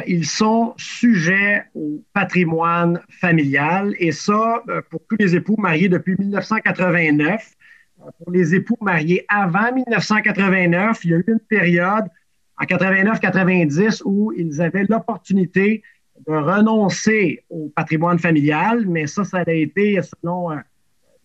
ils 0.06 0.26
sont 0.26 0.74
sujets 0.76 1.64
au 1.74 2.00
patrimoine 2.12 3.00
familial 3.08 3.94
et 3.98 4.12
ça, 4.12 4.62
pour 4.90 5.00
tous 5.08 5.16
les 5.18 5.34
époux 5.34 5.56
mariés 5.56 5.88
depuis 5.88 6.14
1989. 6.16 7.54
Euh, 8.04 8.10
pour 8.18 8.32
les 8.32 8.54
époux 8.54 8.76
mariés 8.80 9.24
avant 9.28 9.72
1989, 9.72 11.04
il 11.04 11.10
y 11.10 11.14
a 11.14 11.16
eu 11.18 11.24
une 11.26 11.40
période 11.40 12.04
en 12.58 12.64
89-90 12.64 14.02
où 14.04 14.32
ils 14.32 14.60
avaient 14.60 14.84
l'opportunité 14.84 15.82
de 16.26 16.32
renoncer 16.32 17.44
au 17.50 17.72
patrimoine 17.74 18.18
familial, 18.18 18.86
mais 18.86 19.06
ça, 19.06 19.24
ça 19.24 19.38
a 19.38 19.50
été, 19.50 20.00
selon 20.02 20.50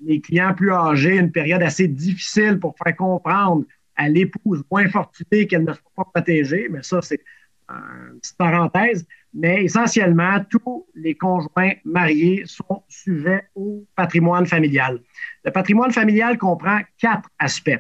les 0.02 0.20
clients 0.20 0.54
plus 0.56 0.72
âgés, 0.72 1.18
une 1.18 1.32
période 1.32 1.62
assez 1.62 1.88
difficile 1.88 2.60
pour 2.60 2.76
faire 2.84 2.96
comprendre 2.96 3.66
à 3.96 4.10
l'épouse 4.10 4.64
moins 4.72 4.88
fortunée 4.88 5.46
qu'elle 5.46 5.66
ne 5.66 5.74
soit 5.74 5.92
pas 5.96 6.06
protégée. 6.06 6.68
Mais 6.72 6.82
ça, 6.82 7.02
c'est 7.02 7.22
petite 7.68 8.38
parenthèse. 8.38 9.06
Mais 9.34 9.64
essentiellement, 9.64 10.44
tous 10.50 10.88
les 10.96 11.16
conjoints 11.16 11.74
mariés 11.86 12.44
sont 12.46 12.84
sujets 12.88 13.44
au 13.56 13.86
patrimoine 13.96 14.46
familial. 14.46 15.00
Le 15.46 15.52
patrimoine 15.52 15.92
familial 15.92 16.38
comprend 16.38 16.80
quatre 16.98 17.30
aspects. 17.38 17.80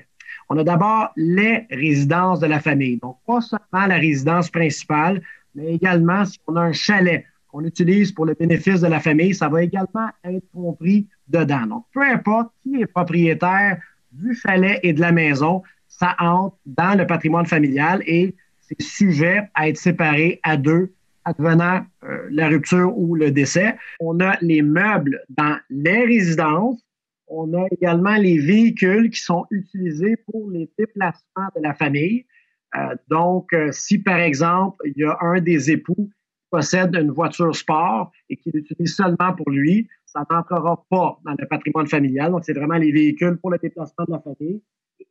On 0.49 0.57
a 0.57 0.63
d'abord 0.63 1.11
les 1.15 1.65
résidences 1.69 2.39
de 2.39 2.47
la 2.47 2.59
famille. 2.59 2.97
Donc, 2.97 3.17
pas 3.25 3.41
seulement 3.41 3.87
la 3.87 3.97
résidence 3.97 4.49
principale, 4.49 5.21
mais 5.55 5.73
également 5.75 6.25
si 6.25 6.39
on 6.47 6.55
a 6.55 6.61
un 6.61 6.71
chalet 6.71 7.25
qu'on 7.47 7.63
utilise 7.63 8.11
pour 8.11 8.25
le 8.25 8.35
bénéfice 8.35 8.81
de 8.81 8.87
la 8.87 8.99
famille, 8.99 9.33
ça 9.33 9.49
va 9.49 9.63
également 9.63 10.09
être 10.23 10.45
compris 10.53 11.07
dedans. 11.27 11.65
Donc, 11.65 11.85
peu 11.93 12.01
importe 12.01 12.51
qui 12.63 12.81
est 12.81 12.85
propriétaire 12.85 13.79
du 14.11 14.35
chalet 14.35 14.79
et 14.83 14.93
de 14.93 15.01
la 15.01 15.11
maison, 15.11 15.63
ça 15.87 16.15
entre 16.19 16.57
dans 16.65 16.97
le 16.97 17.05
patrimoine 17.07 17.45
familial 17.45 18.03
et 18.05 18.35
c'est 18.59 18.81
sujet 18.81 19.49
à 19.55 19.67
être 19.67 19.77
séparé 19.77 20.39
à 20.43 20.57
deux 20.57 20.93
advenant 21.25 21.85
euh, 22.03 22.27
la 22.31 22.47
rupture 22.47 22.97
ou 22.97 23.15
le 23.15 23.31
décès. 23.31 23.75
On 23.99 24.19
a 24.19 24.37
les 24.41 24.61
meubles 24.61 25.21
dans 25.29 25.57
les 25.69 26.05
résidences. 26.05 26.83
On 27.27 27.53
a 27.53 27.67
également 27.71 28.15
les 28.15 28.39
véhicules 28.39 29.09
qui 29.11 29.21
sont 29.21 29.45
utilisés 29.51 30.17
pour 30.17 30.49
les 30.49 30.69
déplacements 30.77 31.49
de 31.55 31.61
la 31.61 31.73
famille. 31.73 32.25
Euh, 32.75 32.95
donc, 33.07 33.53
euh, 33.53 33.71
si 33.71 33.99
par 33.99 34.19
exemple, 34.19 34.77
il 34.85 34.93
y 34.97 35.03
a 35.03 35.17
un 35.21 35.39
des 35.39 35.71
époux 35.71 35.95
qui 35.95 36.49
possède 36.51 36.95
une 36.95 37.11
voiture 37.11 37.55
sport 37.55 38.11
et 38.29 38.37
qui 38.37 38.51
l'utilise 38.51 38.95
seulement 38.95 39.33
pour 39.33 39.49
lui, 39.49 39.87
ça 40.05 40.25
n'entrera 40.29 40.83
pas 40.89 41.19
dans 41.23 41.35
le 41.37 41.47
patrimoine 41.47 41.87
familial. 41.87 42.31
Donc, 42.31 42.43
c'est 42.45 42.53
vraiment 42.53 42.77
les 42.77 42.91
véhicules 42.91 43.37
pour 43.37 43.51
le 43.51 43.59
déplacement 43.59 44.05
de 44.07 44.13
la 44.13 44.19
famille. 44.19 44.61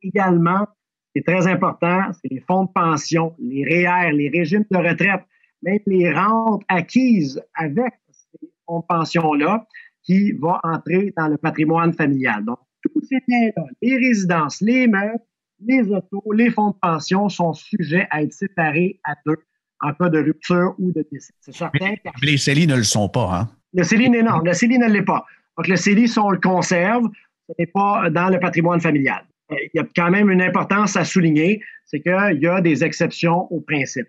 également, 0.01 0.67
c'est 1.15 1.23
très 1.23 1.47
important, 1.47 2.11
c'est 2.13 2.31
les 2.31 2.41
fonds 2.41 2.65
de 2.65 2.69
pension, 2.71 3.33
les 3.39 3.63
REER, 3.63 4.11
les 4.11 4.29
régimes 4.29 4.65
de 4.69 4.77
retraite 4.77 5.21
même 5.61 5.79
les 5.85 6.13
rentes 6.13 6.63
acquises 6.67 7.41
avec 7.53 7.93
ces 8.31 8.47
fonds 8.65 8.79
de 8.79 8.85
pension-là 8.85 9.67
qui 10.03 10.31
vont 10.33 10.57
entrer 10.63 11.13
dans 11.17 11.27
le 11.27 11.37
patrimoine 11.37 11.93
familial. 11.93 12.45
Donc, 12.45 12.59
tous 12.81 13.01
ces 13.01 13.19
biens-là, 13.27 13.63
les 13.81 13.97
résidences, 13.97 14.61
les 14.61 14.87
meubles, 14.87 15.19
les 15.65 15.81
autos, 15.91 16.23
les 16.33 16.49
fonds 16.49 16.71
de 16.71 16.77
pension 16.81 17.27
sont 17.29 17.53
sujets 17.53 18.07
à 18.09 18.23
être 18.23 18.33
séparés 18.33 18.99
à 19.03 19.15
deux 19.25 19.37
en 19.81 19.93
cas 19.93 20.09
de 20.09 20.19
rupture 20.19 20.75
ou 20.77 20.91
de 20.91 21.05
décès. 21.11 21.33
C'est 21.39 21.53
certain. 21.53 21.95
les 22.21 22.37
CELI 22.37 22.67
ne 22.67 22.75
le 22.75 22.83
sont 22.83 23.09
pas, 23.09 23.29
hein? 23.33 23.49
Le 23.73 23.83
CELI, 23.83 24.09
non, 24.09 24.39
le 24.39 24.53
CELI 24.53 24.77
ne 24.79 24.87
l'est 24.87 25.03
pas. 25.03 25.25
Donc, 25.57 25.67
le 25.67 25.75
CELI, 25.75 26.07
si 26.07 26.19
on 26.19 26.31
le 26.31 26.39
conserve, 26.39 27.03
ce 27.47 27.53
n'est 27.59 27.67
pas 27.67 28.09
dans 28.09 28.29
le 28.29 28.39
patrimoine 28.39 28.81
familial. 28.81 29.25
Il 29.51 29.69
y 29.73 29.79
a 29.79 29.87
quand 29.95 30.11
même 30.11 30.29
une 30.29 30.41
importance 30.41 30.95
à 30.95 31.05
souligner, 31.05 31.61
c'est 31.85 32.01
qu'il 32.01 32.39
y 32.41 32.47
a 32.47 32.61
des 32.61 32.83
exceptions 32.83 33.51
au 33.51 33.61
principe. 33.61 34.07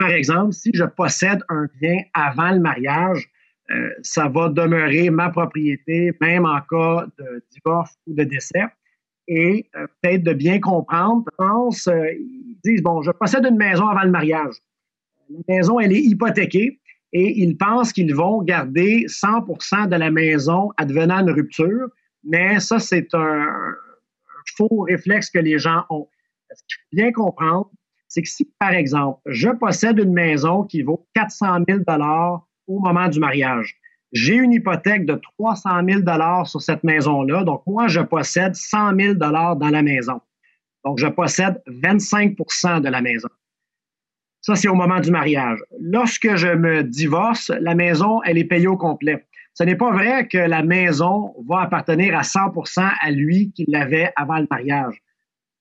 Par 0.00 0.08
exemple, 0.08 0.54
si 0.54 0.70
je 0.72 0.84
possède 0.84 1.40
un 1.50 1.66
bien 1.78 1.98
avant 2.14 2.52
le 2.52 2.58
mariage, 2.60 3.28
euh, 3.70 3.90
ça 4.02 4.28
va 4.28 4.48
demeurer 4.48 5.10
ma 5.10 5.28
propriété, 5.28 6.12
même 6.22 6.46
en 6.46 6.58
cas 6.62 7.06
de 7.18 7.44
divorce 7.52 7.94
ou 8.06 8.14
de 8.14 8.24
décès. 8.24 8.64
Et 9.28 9.68
euh, 9.76 9.86
peut-être 10.00 10.22
de 10.22 10.32
bien 10.32 10.58
comprendre, 10.58 11.26
pense, 11.36 11.86
euh, 11.86 12.12
ils 12.14 12.56
disent, 12.64 12.82
bon, 12.82 13.02
je 13.02 13.10
possède 13.10 13.44
une 13.44 13.58
maison 13.58 13.86
avant 13.88 14.04
le 14.04 14.10
mariage. 14.10 14.54
La 15.28 15.56
maison, 15.56 15.78
elle 15.78 15.92
est 15.92 16.00
hypothéquée 16.00 16.80
et 17.12 17.42
ils 17.42 17.58
pensent 17.58 17.92
qu'ils 17.92 18.14
vont 18.14 18.40
garder 18.42 19.04
100 19.06 19.86
de 19.86 19.96
la 19.96 20.10
maison 20.10 20.70
advenant 20.78 21.18
une 21.18 21.30
rupture, 21.30 21.88
mais 22.24 22.58
ça, 22.58 22.78
c'est 22.78 23.14
un, 23.14 23.74
faux 24.56 24.86
réflexe 24.88 25.28
que 25.28 25.38
les 25.38 25.58
gens 25.58 25.84
ont. 25.90 26.08
Parce 26.48 26.62
qu'il 26.62 26.76
faut 26.78 26.96
bien 26.96 27.12
comprendre, 27.12 27.70
c'est 28.10 28.22
que 28.22 28.28
si, 28.28 28.52
par 28.58 28.72
exemple, 28.72 29.20
je 29.24 29.48
possède 29.48 29.98
une 29.98 30.12
maison 30.12 30.64
qui 30.64 30.82
vaut 30.82 31.06
400 31.14 31.60
000 31.66 31.80
au 32.66 32.80
moment 32.80 33.08
du 33.08 33.20
mariage, 33.20 33.76
j'ai 34.12 34.34
une 34.34 34.52
hypothèque 34.52 35.06
de 35.06 35.14
300 35.38 35.70
000 35.88 36.44
sur 36.44 36.60
cette 36.60 36.82
maison-là, 36.82 37.44
donc 37.44 37.62
moi, 37.66 37.86
je 37.86 38.00
possède 38.00 38.56
100 38.56 38.96
000 38.96 39.14
dans 39.14 39.30
la 39.70 39.82
maison. 39.82 40.20
Donc, 40.84 40.98
je 40.98 41.06
possède 41.06 41.62
25% 41.68 42.80
de 42.80 42.88
la 42.88 43.00
maison. 43.00 43.28
Ça, 44.40 44.56
c'est 44.56 44.68
au 44.68 44.74
moment 44.74 44.98
du 44.98 45.12
mariage. 45.12 45.60
Lorsque 45.78 46.34
je 46.34 46.48
me 46.48 46.82
divorce, 46.82 47.50
la 47.60 47.76
maison, 47.76 48.20
elle 48.24 48.38
est 48.38 48.44
payée 48.44 48.66
au 48.66 48.76
complet. 48.76 49.24
Ce 49.54 49.62
n'est 49.62 49.76
pas 49.76 49.92
vrai 49.92 50.26
que 50.26 50.38
la 50.38 50.64
maison 50.64 51.34
va 51.48 51.60
appartenir 51.60 52.18
à 52.18 52.22
100% 52.22 52.90
à 53.00 53.10
lui 53.12 53.52
qui 53.52 53.66
l'avait 53.68 54.12
avant 54.16 54.38
le 54.38 54.48
mariage. 54.50 55.00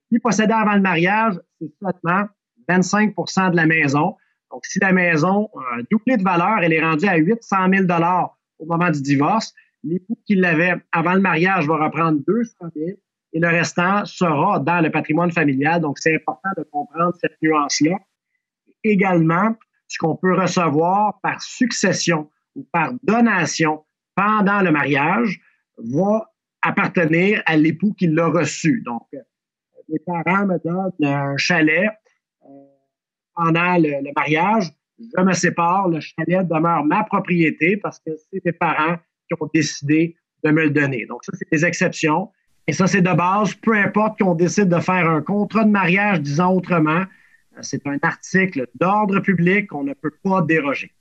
Lui 0.10 0.20
possédait 0.20 0.54
avant 0.54 0.74
le 0.74 0.82
mariage, 0.82 1.36
c'est 1.60 1.72
seulement 1.80 2.28
25% 2.70 3.52
de 3.52 3.56
la 3.56 3.66
maison. 3.66 4.16
Donc, 4.52 4.66
si 4.66 4.80
la 4.80 4.92
maison 4.92 5.50
a 5.56 5.82
doublé 5.92 6.18
de 6.18 6.24
valeur, 6.24 6.60
elle 6.62 6.74
est 6.74 6.82
rendue 6.82 7.08
à 7.08 7.18
800 7.18 7.58
000 7.74 7.86
au 8.60 8.66
moment 8.66 8.90
du 8.90 9.02
divorce, 9.02 9.54
l'époux 9.84 10.18
qui 10.26 10.36
l'avait 10.36 10.76
avant 10.92 11.14
le 11.14 11.22
mariage 11.22 11.68
va 11.68 11.78
reprendre 11.86 12.20
200 12.28 12.54
000 12.76 12.90
et 13.34 13.40
le 13.40 13.48
restant 13.48 14.06
sera 14.06 14.60
dans 14.60 14.82
le 14.82 14.90
patrimoine 14.90 15.32
familial. 15.32 15.82
Donc, 15.82 16.00
c'est 16.00 16.16
important 16.16 16.50
de 16.58 16.64
comprendre 16.64 17.14
cette 17.22 17.38
nuance-là. 17.42 17.98
Également, 18.84 19.56
ce 19.88 19.98
qu'on 19.98 20.16
peut 20.16 20.34
recevoir 20.34 21.20
par 21.22 21.42
succession 21.42 22.30
ou 22.56 22.66
par 22.72 22.94
donation 23.04 23.86
pendant 24.16 24.62
le 24.62 24.72
mariage 24.72 25.40
va 25.78 26.30
appartenir 26.62 27.42
à 27.46 27.56
l'époux 27.56 27.94
qui 27.94 28.08
l'a 28.08 28.28
reçu. 28.28 28.82
Donc, 28.86 29.08
les 29.88 30.00
parents 30.00 30.46
me 30.46 30.58
donnent 30.64 30.92
un 31.08 31.38
chalet 31.38 31.90
pendant 33.36 33.78
le, 33.78 34.14
mariage, 34.16 34.70
je 35.00 35.24
me 35.24 35.34
sépare, 35.34 35.88
le 35.88 36.00
chalet 36.00 36.48
demeure 36.48 36.84
ma 36.84 37.04
propriété 37.04 37.78
parce 37.78 38.00
que 38.00 38.12
c'est 38.32 38.44
mes 38.44 38.52
parents 38.52 38.98
qui 39.28 39.42
ont 39.42 39.50
décidé 39.54 40.16
de 40.44 40.52
me 40.52 40.64
le 40.64 40.70
donner. 40.70 41.06
Donc, 41.06 41.24
ça, 41.24 41.32
c'est 41.36 41.50
des 41.52 41.66
exceptions. 41.66 42.32
Et 42.68 42.74
ça, 42.74 42.88
c'est 42.88 43.02
de 43.02 43.14
base, 43.14 43.54
peu 43.56 43.74
importe 43.76 44.20
qu'on 44.20 44.36
décide 44.36 44.70
de 44.70 44.80
faire 44.80 45.10
un 45.10 45.22
contrat 45.22 45.64
de 45.64 45.72
mariage, 45.72 46.22
disons 46.22 46.58
autrement, 46.58 47.04
c'est 47.62 47.86
un 47.88 47.98
article 48.02 48.68
d'ordre 48.76 49.20
public 49.20 49.68
qu'on 49.68 49.84
ne 49.84 49.94
peut 49.94 50.14
pas 50.24 50.42
déroger. 50.42 50.92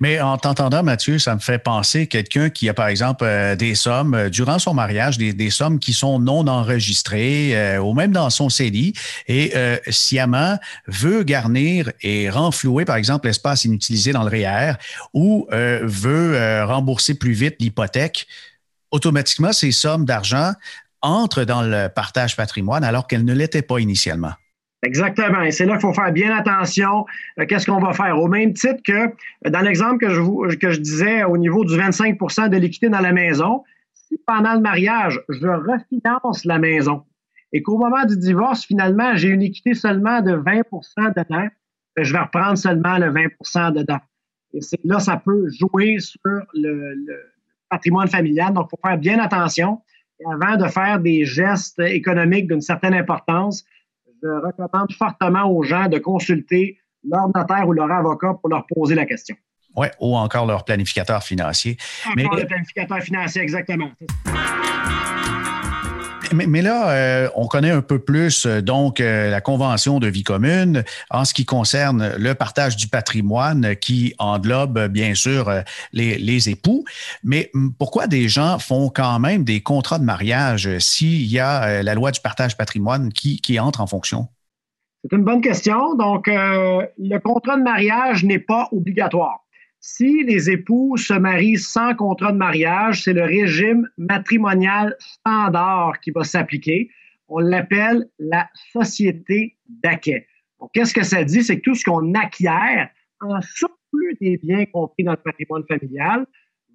Mais 0.00 0.20
en 0.20 0.36
t'entendant, 0.38 0.82
Mathieu, 0.82 1.18
ça 1.18 1.34
me 1.34 1.40
fait 1.40 1.58
penser 1.58 2.06
quelqu'un 2.06 2.50
qui 2.50 2.68
a, 2.68 2.74
par 2.74 2.88
exemple, 2.88 3.24
euh, 3.24 3.56
des 3.56 3.74
sommes 3.74 4.14
euh, 4.14 4.28
durant 4.28 4.58
son 4.58 4.74
mariage, 4.74 5.18
des, 5.18 5.50
sommes 5.50 5.78
qui 5.78 5.92
sont 5.92 6.18
non 6.18 6.46
enregistrées 6.46 7.56
euh, 7.56 7.78
ou 7.78 7.94
même 7.94 8.12
dans 8.12 8.30
son 8.30 8.48
CELI 8.48 8.92
et 9.28 9.52
sciemment 9.88 10.58
veut 10.86 11.22
garnir 11.22 11.92
et 12.02 12.28
renflouer, 12.30 12.84
par 12.84 12.96
exemple, 12.96 13.26
l'espace 13.26 13.64
inutilisé 13.64 14.12
dans 14.12 14.22
le 14.22 14.28
REER 14.28 14.74
ou 15.14 15.46
veut 15.50 16.64
rembourser 16.64 17.14
plus 17.14 17.32
vite 17.32 17.56
l'hypothèque. 17.60 18.26
Automatiquement, 18.90 19.52
ces 19.52 19.72
sommes 19.72 20.04
d'argent 20.04 20.52
entrent 21.00 21.44
dans 21.44 21.62
le 21.62 21.88
partage 21.88 22.36
patrimoine 22.36 22.84
alors 22.84 23.06
qu'elles 23.06 23.24
ne 23.24 23.34
l'étaient 23.34 23.62
pas 23.62 23.78
initialement. 23.78 24.32
Exactement. 24.86 25.42
Et 25.42 25.50
c'est 25.50 25.66
là 25.66 25.72
qu'il 25.72 25.80
faut 25.80 25.92
faire 25.92 26.12
bien 26.12 26.34
attention. 26.36 27.04
Euh, 27.40 27.46
qu'est-ce 27.46 27.66
qu'on 27.66 27.80
va 27.80 27.92
faire? 27.92 28.20
Au 28.20 28.28
même 28.28 28.52
titre 28.52 28.80
que 28.84 28.92
euh, 28.92 29.50
dans 29.50 29.60
l'exemple 29.60 29.98
que 29.98 30.10
je, 30.10 30.56
que 30.56 30.70
je 30.70 30.80
disais 30.80 31.24
au 31.24 31.36
niveau 31.36 31.64
du 31.64 31.74
25% 31.74 32.48
de 32.48 32.56
l'équité 32.56 32.88
dans 32.88 33.00
la 33.00 33.12
maison, 33.12 33.64
si 33.92 34.16
pendant 34.26 34.54
le 34.54 34.60
mariage, 34.60 35.20
je 35.28 35.48
refinance 35.48 36.44
la 36.44 36.58
maison 36.58 37.02
et 37.52 37.62
qu'au 37.62 37.78
moment 37.78 38.04
du 38.04 38.16
divorce, 38.16 38.64
finalement, 38.64 39.16
j'ai 39.16 39.28
une 39.28 39.42
équité 39.42 39.74
seulement 39.74 40.20
de 40.20 40.36
20% 40.36 40.62
dedans, 41.16 41.48
ben, 41.96 42.04
je 42.04 42.12
vais 42.12 42.20
reprendre 42.20 42.58
seulement 42.58 42.98
le 42.98 43.10
20% 43.10 43.72
dedans. 43.72 44.00
Et 44.52 44.60
là, 44.84 45.00
ça 45.00 45.16
peut 45.16 45.48
jouer 45.58 45.98
sur 45.98 46.20
le, 46.54 46.94
patrimoine 47.68 48.08
familial. 48.08 48.52
Donc, 48.52 48.68
il 48.68 48.76
faut 48.76 48.88
faire 48.88 48.98
bien 48.98 49.18
attention. 49.18 49.80
Avant 50.30 50.56
de 50.56 50.68
faire 50.68 51.00
des 51.00 51.24
gestes 51.24 51.80
économiques 51.80 52.46
d'une 52.46 52.60
certaine 52.60 52.94
importance, 52.94 53.64
je 54.22 54.28
recommande 54.28 54.92
fortement 54.92 55.50
aux 55.50 55.62
gens 55.62 55.88
de 55.88 55.98
consulter 55.98 56.78
leur 57.04 57.28
notaire 57.34 57.68
ou 57.68 57.72
leur 57.72 57.90
avocat 57.90 58.34
pour 58.40 58.50
leur 58.50 58.66
poser 58.66 58.94
la 58.94 59.06
question. 59.06 59.36
Oui, 59.76 59.88
ou 60.00 60.16
encore 60.16 60.46
leur 60.46 60.64
planificateur 60.64 61.22
financier. 61.22 61.76
Encore 62.06 62.14
Mais... 62.16 62.40
le 62.40 62.46
planificateur 62.46 63.00
financier, 63.00 63.42
exactement. 63.42 63.90
Mais, 66.32 66.62
là, 66.62 66.90
euh, 66.90 67.28
on 67.34 67.46
connaît 67.46 67.70
un 67.70 67.82
peu 67.82 67.98
plus 67.98 68.46
euh, 68.46 68.60
donc 68.60 69.00
euh, 69.00 69.30
la 69.30 69.40
convention 69.40 70.00
de 70.00 70.08
vie 70.08 70.24
commune 70.24 70.82
en 71.10 71.24
ce 71.24 71.34
qui 71.34 71.44
concerne 71.44 72.12
le 72.18 72.34
partage 72.34 72.76
du 72.76 72.88
patrimoine 72.88 73.76
qui 73.76 74.14
englobe 74.18 74.88
bien 74.88 75.14
sûr 75.14 75.50
les, 75.92 76.48
époux. 76.48 76.84
Mais 77.24 77.50
hum, 77.54 77.72
pourquoi 77.78 78.06
des 78.06 78.28
gens 78.28 78.58
font 78.58 78.88
quand 78.88 79.18
même 79.18 79.44
des 79.44 79.60
contrats 79.60 79.98
de 79.98 80.04
mariage 80.04 80.78
s'il 80.78 81.26
y 81.26 81.38
a 81.38 81.82
la 81.82 81.94
loi 81.94 82.10
du 82.10 82.20
partage 82.20 82.56
patrimoine 82.56 83.12
qui 83.12 83.58
entre 83.58 83.80
en 83.80 83.86
fonction? 83.86 84.28
C'est 85.02 85.16
une 85.16 85.24
bonne 85.24 85.40
question. 85.40 85.94
Donc, 85.94 86.26
le 86.26 87.18
contrat 87.18 87.56
de 87.56 87.62
mariage 87.62 88.24
n'est 88.24 88.38
pas 88.38 88.68
obligatoire. 88.72 89.45
Si 89.88 90.24
les 90.24 90.50
époux 90.50 90.96
se 90.96 91.14
marient 91.14 91.58
sans 91.58 91.94
contrat 91.94 92.32
de 92.32 92.36
mariage, 92.36 93.04
c'est 93.04 93.12
le 93.12 93.22
régime 93.22 93.88
matrimonial 93.96 94.96
standard 94.98 96.00
qui 96.00 96.10
va 96.10 96.24
s'appliquer. 96.24 96.90
On 97.28 97.38
l'appelle 97.38 98.04
la 98.18 98.50
société 98.72 99.56
d'acquet. 99.68 100.26
Qu'est-ce 100.72 100.92
que 100.92 101.04
ça 101.04 101.22
dit? 101.22 101.44
C'est 101.44 101.58
que 101.58 101.62
tout 101.62 101.76
ce 101.76 101.84
qu'on 101.84 102.14
acquiert 102.14 102.90
en 103.20 103.40
surplus 103.40 103.76
plus 103.92 104.16
des 104.20 104.38
biens 104.38 104.64
compris 104.66 105.04
dans 105.04 105.12
le 105.12 105.18
patrimoine 105.18 105.62
familial 105.68 106.26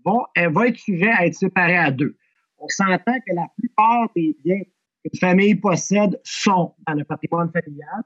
vont, 0.06 0.24
elle 0.34 0.54
va 0.54 0.68
être 0.68 0.78
sujet 0.78 1.12
à 1.12 1.26
être 1.26 1.36
séparée 1.36 1.78
à 1.78 1.92
deux. 1.92 2.16
On 2.60 2.70
s'entend 2.70 3.20
que 3.28 3.36
la 3.36 3.48
plupart 3.58 4.08
des 4.16 4.38
biens 4.42 4.62
qu'une 5.04 5.20
famille 5.20 5.56
possède 5.56 6.18
sont 6.24 6.74
dans 6.88 6.94
le 6.94 7.04
patrimoine 7.04 7.52
familial. 7.52 8.04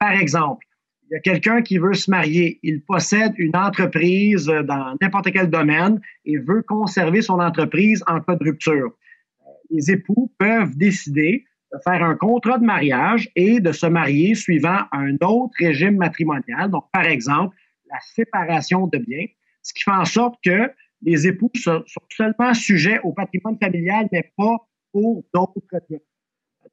par 0.00 0.10
exemple, 0.10 0.66
il 1.10 1.14
y 1.14 1.16
a 1.16 1.20
quelqu'un 1.20 1.60
qui 1.60 1.78
veut 1.78 1.94
se 1.94 2.08
marier, 2.08 2.60
il 2.62 2.82
possède 2.82 3.32
une 3.36 3.56
entreprise 3.56 4.46
dans 4.46 4.96
n'importe 5.00 5.32
quel 5.32 5.50
domaine 5.50 6.00
et 6.24 6.38
veut 6.38 6.62
conserver 6.62 7.20
son 7.20 7.40
entreprise 7.40 8.04
en 8.06 8.20
cas 8.20 8.36
de 8.36 8.44
rupture. 8.44 8.92
Les 9.70 9.90
époux 9.90 10.32
peuvent 10.38 10.76
décider 10.76 11.44
de 11.72 11.78
faire 11.82 12.04
un 12.04 12.14
contrat 12.14 12.58
de 12.58 12.64
mariage 12.64 13.28
et 13.34 13.58
de 13.58 13.72
se 13.72 13.86
marier 13.86 14.36
suivant 14.36 14.82
un 14.92 15.14
autre 15.20 15.54
régime 15.58 15.96
matrimonial. 15.96 16.70
Donc, 16.70 16.84
par 16.92 17.06
exemple, 17.06 17.56
la 17.90 17.98
séparation 18.14 18.86
de 18.86 18.98
biens, 18.98 19.26
ce 19.62 19.74
qui 19.74 19.82
fait 19.82 19.90
en 19.90 20.04
sorte 20.04 20.36
que 20.44 20.70
les 21.02 21.26
époux 21.26 21.50
sont 21.54 21.82
seulement 22.10 22.54
sujets 22.54 23.00
au 23.02 23.12
patrimoine 23.12 23.58
familial, 23.60 24.08
mais 24.12 24.32
pas 24.36 24.56
pour 24.92 25.24
d'autres 25.34 25.80
biens. 25.88 25.98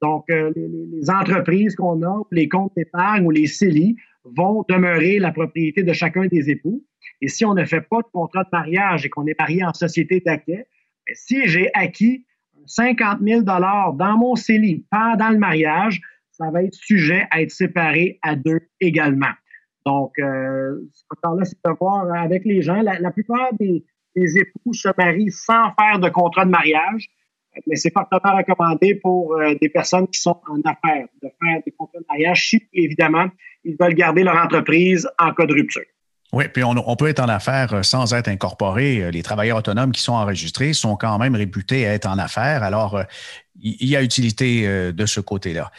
Donc, 0.01 0.25
euh, 0.29 0.51
les, 0.55 1.09
entreprises 1.09 1.75
qu'on 1.75 2.03
a, 2.03 2.21
les 2.31 2.47
comptes 2.47 2.73
d'épargne 2.75 3.25
ou 3.25 3.31
les 3.31 3.47
CELI 3.47 3.95
vont 4.23 4.63
demeurer 4.69 5.19
la 5.19 5.31
propriété 5.31 5.83
de 5.83 5.93
chacun 5.93 6.27
des 6.27 6.49
époux. 6.49 6.83
Et 7.21 7.27
si 7.27 7.45
on 7.45 7.53
ne 7.53 7.65
fait 7.65 7.81
pas 7.81 7.97
de 7.97 8.07
contrat 8.11 8.43
de 8.43 8.49
mariage 8.51 9.05
et 9.05 9.09
qu'on 9.09 9.25
est 9.25 9.39
marié 9.39 9.63
en 9.63 9.73
société 9.73 10.21
d'acquis, 10.23 10.51
ben, 10.51 10.65
si 11.13 11.47
j'ai 11.47 11.69
acquis 11.73 12.25
50 12.65 13.19
000 13.21 13.41
dans 13.41 14.17
mon 14.17 14.35
CELI 14.35 14.85
pendant 14.91 15.29
le 15.29 15.37
mariage, 15.37 16.01
ça 16.31 16.51
va 16.51 16.63
être 16.63 16.75
sujet 16.75 17.25
à 17.31 17.41
être 17.41 17.51
séparé 17.51 18.19
à 18.21 18.35
deux 18.35 18.59
également. 18.79 19.33
Donc, 19.85 20.19
euh, 20.19 20.75
là, 21.23 21.43
c'est 21.43 21.57
de 21.65 21.71
voir 21.79 22.13
avec 22.13 22.43
les 22.45 22.61
gens. 22.61 22.81
La, 22.81 23.11
plupart 23.11 23.53
des, 23.53 23.83
époux 24.15 24.73
se 24.73 24.89
marient 24.97 25.31
sans 25.31 25.71
faire 25.79 25.99
de 25.99 26.09
contrat 26.09 26.45
de 26.45 26.51
mariage, 26.51 27.09
c'est 27.73 27.93
fortement 27.93 28.37
recommandé 28.37 28.95
pour 28.95 29.35
euh, 29.35 29.55
des 29.61 29.69
personnes 29.69 30.07
qui 30.07 30.19
sont 30.19 30.39
en 30.47 30.59
affaires 30.69 31.07
de 31.21 31.29
faire 31.41 31.61
des 31.65 31.71
contrats 31.71 31.99
de 31.99 32.05
mariage 32.09 32.49
si, 32.49 32.67
évidemment, 32.73 33.27
ils 33.63 33.75
veulent 33.79 33.93
garder 33.93 34.23
leur 34.23 34.35
entreprise 34.35 35.07
en 35.19 35.33
cas 35.33 35.45
de 35.45 35.53
rupture. 35.53 35.83
Oui, 36.33 36.43
puis 36.53 36.61
on, 36.63 36.95
peut 36.97 37.07
être 37.07 37.21
en 37.21 37.29
affaires 37.29 37.73
euh, 37.73 37.83
sans 37.83 38.13
être 38.13 38.27
incorporé. 38.27 39.01
Euh, 39.01 39.11
les 39.11 39.23
travailleurs 39.23 39.57
autonomes 39.57 39.91
qui 39.91 40.01
sont 40.01 40.13
enregistrés 40.13 40.73
sont 40.73 40.97
quand 40.97 41.17
même 41.17 41.35
réputés 41.35 41.87
à 41.87 41.93
être 41.93 42.07
en 42.07 42.17
affaires. 42.17 42.63
Alors, 42.63 43.01
il 43.59 43.87
y 43.87 43.95
a 43.95 44.03
utilité 44.03 44.67
de 44.93 45.05
ce 45.07 45.19
côté-là. 45.19 45.71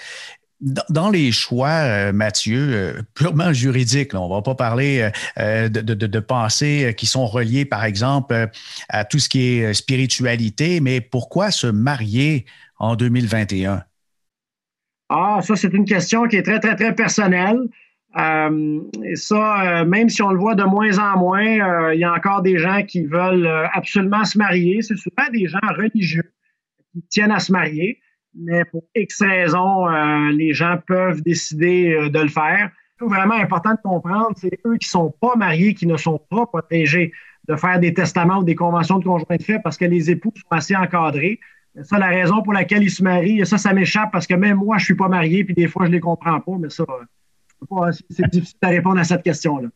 Dans 0.60 1.10
les 1.10 1.30
choix, 1.30 2.12
Mathieu, 2.12 3.04
purement 3.14 3.52
juridiques, 3.52 4.12
on 4.14 4.28
ne 4.28 4.34
va 4.34 4.42
pas 4.42 4.56
parler 4.56 5.08
de, 5.36 5.68
de, 5.68 6.18
pensées 6.18 6.94
qui 6.96 7.06
sont 7.06 7.26
reliées, 7.26 7.64
par 7.64 7.84
exemple, 7.84 8.50
à 8.88 9.04
tout 9.04 9.20
ce 9.20 9.28
qui 9.28 9.58
est 9.58 9.72
spiritualité, 9.72 10.80
mais 10.80 11.00
pourquoi 11.00 11.52
se 11.52 11.68
marier 11.68 12.44
en 12.78 12.96
2021? 12.96 13.84
Ah, 15.08 15.40
ça, 15.42 15.56
c'est 15.56 15.72
une 15.72 15.84
question 15.84 16.26
qui 16.26 16.36
est 16.36 16.42
très, 16.42 16.60
très, 16.60 16.76
très 16.76 16.94
personnelle. 16.94 17.60
Euh, 18.18 18.80
et 19.04 19.16
ça, 19.16 19.80
euh, 19.80 19.84
même 19.84 20.08
si 20.08 20.22
on 20.22 20.30
le 20.30 20.38
voit 20.38 20.54
de 20.54 20.64
moins 20.64 20.98
en 20.98 21.18
moins, 21.18 21.46
euh, 21.46 21.94
il 21.94 22.00
y 22.00 22.04
a 22.04 22.12
encore 22.12 22.42
des 22.42 22.58
gens 22.58 22.82
qui 22.82 23.04
veulent 23.04 23.48
absolument 23.72 24.24
se 24.24 24.38
marier. 24.38 24.82
C'est 24.82 24.96
souvent 24.96 25.30
des 25.32 25.46
gens 25.46 25.58
religieux 25.76 26.32
qui 26.92 27.02
tiennent 27.08 27.30
à 27.30 27.38
se 27.38 27.52
marier, 27.52 28.00
mais 28.40 28.64
pour 28.64 28.84
X 28.94 29.22
raisons, 29.22 29.86
les 30.30 30.52
gens 30.52 30.78
peuvent 30.86 31.22
décider 31.22 32.08
de 32.10 32.18
le 32.18 32.28
faire. 32.28 32.70
C'est 32.98 33.04
vraiment 33.06 33.34
important 33.34 33.72
de 33.72 33.80
comprendre, 33.82 34.32
c'est 34.36 34.58
eux 34.66 34.76
qui 34.76 34.88
sont 34.88 35.14
pas 35.20 35.36
mariés, 35.36 35.74
qui 35.74 35.86
ne 35.86 35.96
sont 35.96 36.20
pas 36.30 36.46
protégés 36.46 37.12
de 37.48 37.56
faire 37.56 37.78
des 37.78 37.94
testaments 37.94 38.38
ou 38.38 38.44
des 38.44 38.54
conventions 38.54 38.98
de 38.98 39.04
conjoint 39.04 39.36
de 39.36 39.42
fait 39.42 39.60
parce 39.62 39.76
que 39.76 39.84
les 39.84 40.10
époux 40.10 40.32
sont 40.34 40.56
assez 40.56 40.76
encadrés. 40.76 41.40
Ça, 41.82 41.98
la 41.98 42.08
raison 42.08 42.42
pour 42.42 42.52
laquelle 42.52 42.82
ils 42.82 42.90
se 42.90 43.02
marient, 43.02 43.46
ça, 43.46 43.56
ça 43.56 43.72
m'échappe 43.72 44.10
parce 44.10 44.26
que 44.26 44.34
même 44.34 44.56
moi, 44.56 44.78
je 44.78 44.84
suis 44.86 44.96
pas 44.96 45.08
marié, 45.08 45.44
puis 45.44 45.54
des 45.54 45.68
fois, 45.68 45.86
je 45.86 45.92
les 45.92 46.00
comprends 46.00 46.40
pas, 46.40 46.52
mais 46.58 46.70
ça, 46.70 46.84
c'est 48.10 48.28
difficile 48.30 48.58
à 48.62 48.68
répondre 48.68 48.98
à 48.98 49.04
cette 49.04 49.22
question-là. 49.22 49.68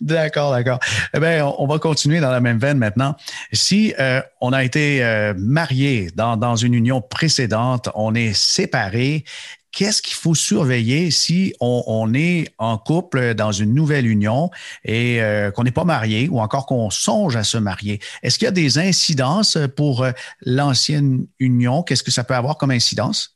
D'accord, 0.00 0.52
d'accord. 0.52 0.78
Eh 1.14 1.20
bien, 1.20 1.46
on 1.58 1.66
va 1.66 1.78
continuer 1.78 2.20
dans 2.20 2.30
la 2.30 2.40
même 2.40 2.58
veine 2.58 2.78
maintenant. 2.78 3.16
Si 3.52 3.94
euh, 3.98 4.20
on 4.40 4.52
a 4.52 4.64
été 4.64 5.04
euh, 5.04 5.34
marié 5.36 6.10
dans, 6.14 6.36
dans, 6.36 6.56
une 6.56 6.74
union 6.74 7.00
précédente, 7.00 7.88
on 7.94 8.14
est 8.14 8.34
séparé, 8.34 9.24
qu'est-ce 9.72 10.00
qu'il 10.00 10.14
faut 10.14 10.34
surveiller 10.34 11.10
si 11.10 11.54
on, 11.60 12.12
est 12.14 12.48
en 12.58 12.78
couple 12.78 13.34
dans 13.34 13.52
une 13.52 13.74
nouvelle 13.74 14.06
union 14.06 14.50
et 14.84 15.20
euh, 15.20 15.50
qu'on 15.50 15.64
n'est 15.64 15.70
pas 15.70 15.84
marié 15.84 16.28
ou 16.30 16.40
encore 16.40 16.66
qu'on 16.66 16.90
songe 16.90 17.36
à 17.36 17.44
se 17.44 17.58
marier? 17.58 18.00
Est-ce 18.22 18.38
qu'il 18.38 18.46
y 18.46 18.48
a 18.48 18.52
des 18.52 18.78
incidences 18.78 19.58
pour 19.76 20.06
l'ancienne 20.42 21.26
union? 21.38 21.82
Qu'est-ce 21.82 22.02
que 22.02 22.10
ça 22.10 22.24
peut 22.24 22.34
avoir 22.34 22.56
comme 22.56 22.70
incidence? 22.70 23.35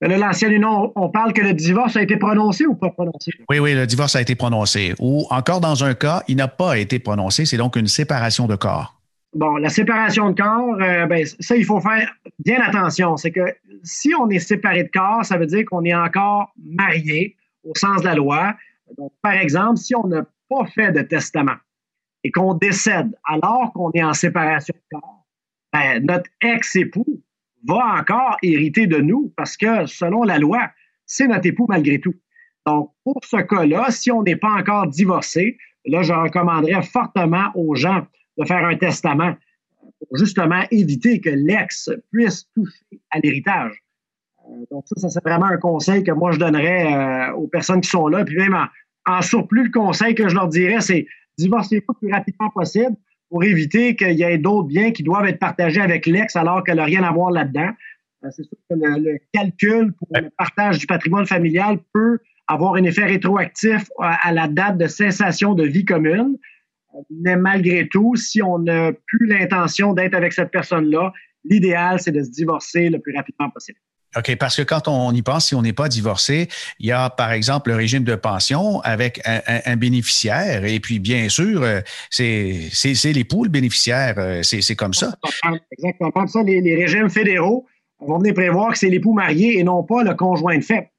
L'ancienne 0.00 0.52
union, 0.52 0.92
on 0.96 1.10
parle 1.10 1.32
que 1.32 1.42
le 1.42 1.52
divorce 1.52 1.96
a 1.96 2.02
été 2.02 2.16
prononcé 2.16 2.66
ou 2.66 2.74
pas 2.74 2.90
prononcé? 2.90 3.32
Oui, 3.48 3.58
oui, 3.58 3.74
le 3.74 3.86
divorce 3.86 4.16
a 4.16 4.20
été 4.20 4.34
prononcé. 4.34 4.94
Ou 4.98 5.26
encore 5.30 5.60
dans 5.60 5.84
un 5.84 5.94
cas, 5.94 6.22
il 6.28 6.36
n'a 6.36 6.48
pas 6.48 6.78
été 6.78 6.98
prononcé. 6.98 7.44
C'est 7.44 7.58
donc 7.58 7.76
une 7.76 7.86
séparation 7.86 8.46
de 8.46 8.56
corps. 8.56 9.00
Bon, 9.34 9.56
la 9.56 9.68
séparation 9.68 10.30
de 10.30 10.40
corps, 10.40 10.76
euh, 10.80 11.06
ben, 11.06 11.24
ça, 11.38 11.54
il 11.56 11.64
faut 11.64 11.80
faire 11.80 12.10
bien 12.40 12.60
attention. 12.62 13.16
C'est 13.16 13.30
que 13.30 13.54
si 13.84 14.12
on 14.18 14.28
est 14.28 14.40
séparé 14.40 14.84
de 14.84 14.90
corps, 14.90 15.24
ça 15.24 15.36
veut 15.36 15.46
dire 15.46 15.64
qu'on 15.66 15.84
est 15.84 15.94
encore 15.94 16.52
marié 16.58 17.36
au 17.62 17.72
sens 17.76 18.00
de 18.00 18.06
la 18.06 18.14
loi. 18.14 18.54
Donc, 18.98 19.12
par 19.22 19.34
exemple, 19.34 19.76
si 19.76 19.94
on 19.94 20.06
n'a 20.08 20.22
pas 20.48 20.66
fait 20.74 20.90
de 20.90 21.02
testament 21.02 21.56
et 22.24 22.32
qu'on 22.32 22.54
décède 22.54 23.14
alors 23.24 23.72
qu'on 23.72 23.92
est 23.92 24.02
en 24.02 24.14
séparation 24.14 24.74
de 24.74 24.98
corps, 24.98 25.26
ben, 25.72 26.04
notre 26.04 26.28
ex-époux 26.40 27.22
va 27.66 27.98
encore 28.00 28.36
hériter 28.42 28.86
de 28.86 28.98
nous 28.98 29.32
parce 29.36 29.56
que 29.56 29.86
selon 29.86 30.22
la 30.22 30.38
loi, 30.38 30.70
c'est 31.06 31.26
notre 31.26 31.46
époux 31.46 31.66
malgré 31.68 32.00
tout. 32.00 32.14
Donc, 32.66 32.92
pour 33.04 33.20
ce 33.24 33.38
cas-là, 33.38 33.90
si 33.90 34.10
on 34.10 34.22
n'est 34.22 34.36
pas 34.36 34.52
encore 34.52 34.86
divorcé, 34.86 35.56
là, 35.86 36.02
je 36.02 36.12
recommanderais 36.12 36.82
fortement 36.82 37.50
aux 37.54 37.74
gens 37.74 38.06
de 38.38 38.44
faire 38.44 38.64
un 38.64 38.76
testament 38.76 39.34
pour 39.98 40.18
justement 40.18 40.62
éviter 40.70 41.20
que 41.20 41.30
l'ex 41.30 41.90
puisse 42.12 42.48
toucher 42.54 43.00
à 43.10 43.18
l'héritage. 43.18 43.82
Euh, 44.48 44.64
donc, 44.70 44.84
ça, 44.86 45.00
ça 45.00 45.08
c'est 45.08 45.24
vraiment 45.24 45.46
un 45.46 45.56
conseil 45.56 46.04
que 46.04 46.12
moi, 46.12 46.32
je 46.32 46.38
donnerais 46.38 46.92
euh, 46.92 47.32
aux 47.34 47.48
personnes 47.48 47.80
qui 47.80 47.90
sont 47.90 48.08
là. 48.08 48.24
Puis 48.24 48.36
même 48.36 48.56
en, 49.06 49.22
surplus, 49.22 49.64
le 49.64 49.70
conseil 49.70 50.14
que 50.14 50.28
je 50.28 50.34
leur 50.34 50.48
dirais, 50.48 50.80
c'est 50.80 51.06
divorcez-vous 51.38 51.84
le 51.88 51.98
plus 51.98 52.12
rapidement 52.12 52.50
possible 52.50 52.96
pour 53.30 53.44
éviter 53.44 53.96
qu'il 53.96 54.18
y 54.18 54.22
ait 54.22 54.38
d'autres 54.38 54.68
biens 54.68 54.90
qui 54.90 55.02
doivent 55.02 55.26
être 55.26 55.38
partagés 55.38 55.80
avec 55.80 56.06
l'ex 56.06 56.36
alors 56.36 56.64
qu'elle 56.64 56.76
n'a 56.76 56.84
rien 56.84 57.04
à 57.04 57.12
voir 57.12 57.30
là-dedans. 57.30 57.70
Euh, 58.24 58.28
c'est 58.30 58.42
sûr 58.42 58.58
que 58.68 58.74
le, 58.74 59.18
calcul 59.32 59.92
pour 59.92 60.08
le 60.14 60.28
partage 60.36 60.78
du 60.78 60.86
patrimoine 60.86 61.26
familial 61.26 61.78
peut 61.94 62.18
avoir 62.48 62.74
un 62.74 62.82
effet 62.82 63.04
rétroactif 63.04 63.88
à, 64.00 64.32
la 64.32 64.48
date 64.48 64.76
de 64.76 64.88
cessation 64.88 65.54
de 65.54 65.64
vie 65.64 65.84
commune. 65.84 66.36
Mais 67.08 67.36
malgré 67.36 67.88
tout, 67.88 68.16
si 68.16 68.42
on 68.42 68.58
n'a 68.58 68.92
plus 68.92 69.26
l'intention 69.26 69.94
d'être 69.94 70.14
avec 70.14 70.32
cette 70.32 70.50
personne-là, 70.50 71.12
l'idéal, 71.44 72.00
c'est 72.00 72.10
de 72.10 72.22
se 72.22 72.30
divorcer 72.30 72.90
le 72.90 72.98
plus 72.98 73.14
rapidement 73.16 73.48
possible. 73.50 73.78
OK, 74.16 74.36
parce 74.36 74.56
que 74.56 74.62
quand 74.62 74.88
on 74.88 75.12
y 75.12 75.22
pense, 75.22 75.46
si 75.46 75.54
on 75.54 75.62
n'est 75.62 75.72
pas 75.72 75.88
divorcé, 75.88 76.48
il 76.80 76.86
y 76.86 76.92
a 76.92 77.10
par 77.10 77.30
exemple 77.30 77.70
le 77.70 77.76
régime 77.76 78.02
de 78.02 78.16
pension 78.16 78.80
avec 78.80 79.20
un, 79.24 79.76
bénéficiaire 79.76 80.64
et 80.64 80.80
puis 80.80 80.98
bien 80.98 81.28
sûr, 81.28 81.62
euh, 81.62 81.80
c'est 82.10 83.12
l'époux 83.12 83.44
le 83.44 83.50
bénéficiaire, 83.50 84.14
euh, 84.18 84.42
c'est 84.42 84.74
comme 84.74 84.94
ça. 84.94 85.14
Exactement. 85.70 86.26
Ça, 86.26 86.42
les, 86.42 86.74
régimes 86.74 87.08
fédéraux 87.08 87.66
vont 88.00 88.18
venir 88.18 88.34
prévoir 88.34 88.72
que 88.72 88.78
c'est 88.78 88.88
l'époux 88.88 89.12
marié 89.12 89.58
et 89.58 89.62
non 89.62 89.84
pas 89.84 90.02
le 90.02 90.14
conjoint 90.14 90.56
de 90.56 90.64
fait. 90.64 90.90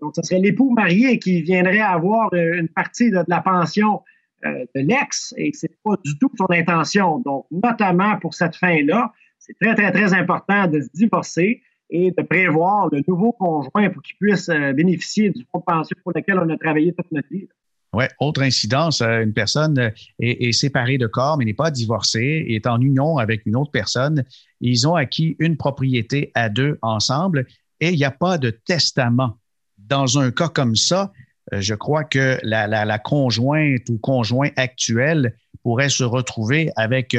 Donc, 0.00 0.14
ce 0.16 0.22
serait 0.22 0.40
l'époux 0.40 0.70
marié 0.70 1.18
qui 1.18 1.42
viendrait 1.42 1.80
avoir 1.80 2.32
une 2.32 2.68
partie 2.68 3.10
de, 3.10 3.22
la 3.28 3.40
pension 3.40 4.02
euh, 4.46 4.64
de 4.74 4.80
l'ex 4.80 5.34
et 5.36 5.50
c'est 5.52 5.70
pas 5.84 5.96
du 6.04 6.18
tout 6.18 6.30
son 6.38 6.46
intention. 6.50 7.18
Donc, 7.18 7.46
notamment 7.50 8.16
pour 8.18 8.34
cette 8.34 8.56
fin-là, 8.56 9.12
c'est 9.38 9.56
très, 9.60 9.74
très, 9.74 9.92
très 9.92 10.14
important 10.14 10.66
de 10.66 10.80
se 10.80 10.88
divorcer 10.94 11.62
et 11.90 12.10
de 12.10 12.22
prévoir 12.22 12.88
le 12.90 13.02
nouveau 13.06 13.32
conjoint 13.32 13.90
pour 13.90 14.02
qu'il 14.02 14.16
puisse 14.16 14.48
euh, 14.48 14.72
bénéficier 14.72 15.30
du 15.30 15.44
fonds 15.52 15.60
pension 15.60 15.96
pour 16.02 16.12
lequel 16.14 16.38
on 16.38 16.48
a 16.48 16.56
travaillé 16.56 16.92
toute 16.92 17.10
notre 17.12 17.28
vie. 17.30 17.48
Oui, 17.92 18.04
autre 18.18 18.42
incidence, 18.42 19.02
euh, 19.02 19.22
une 19.22 19.32
personne 19.32 19.78
euh, 19.78 19.90
est, 20.18 20.52
séparée 20.52 20.98
de 20.98 21.06
corps, 21.06 21.38
mais 21.38 21.44
n'est 21.44 21.54
pas 21.54 21.70
divorcée, 21.70 22.44
est 22.48 22.66
en 22.66 22.80
union 22.80 23.18
avec 23.18 23.46
une 23.46 23.56
autre 23.56 23.70
personne. 23.70 24.24
Ils 24.60 24.88
ont 24.88 24.94
acquis 24.94 25.36
une 25.38 25.56
propriété 25.56 26.32
à 26.34 26.48
deux 26.48 26.78
ensemble 26.82 27.46
et 27.80 27.90
il 27.90 27.96
n'y 27.96 28.04
a 28.04 28.10
pas 28.10 28.38
de 28.38 28.50
testament. 28.50 29.38
Dans 29.78 30.18
un 30.18 30.30
cas 30.30 30.48
comme 30.48 30.76
ça, 30.76 31.12
je 31.52 31.74
crois 31.74 32.04
que 32.04 32.38
la, 32.42 32.66
la 32.66 32.98
conjointe 32.98 33.88
ou 33.90 33.98
conjoint 33.98 34.48
actuel 34.56 35.36
pourrait 35.62 35.90
se 35.90 36.02
retrouver 36.02 36.70
avec 36.74 37.14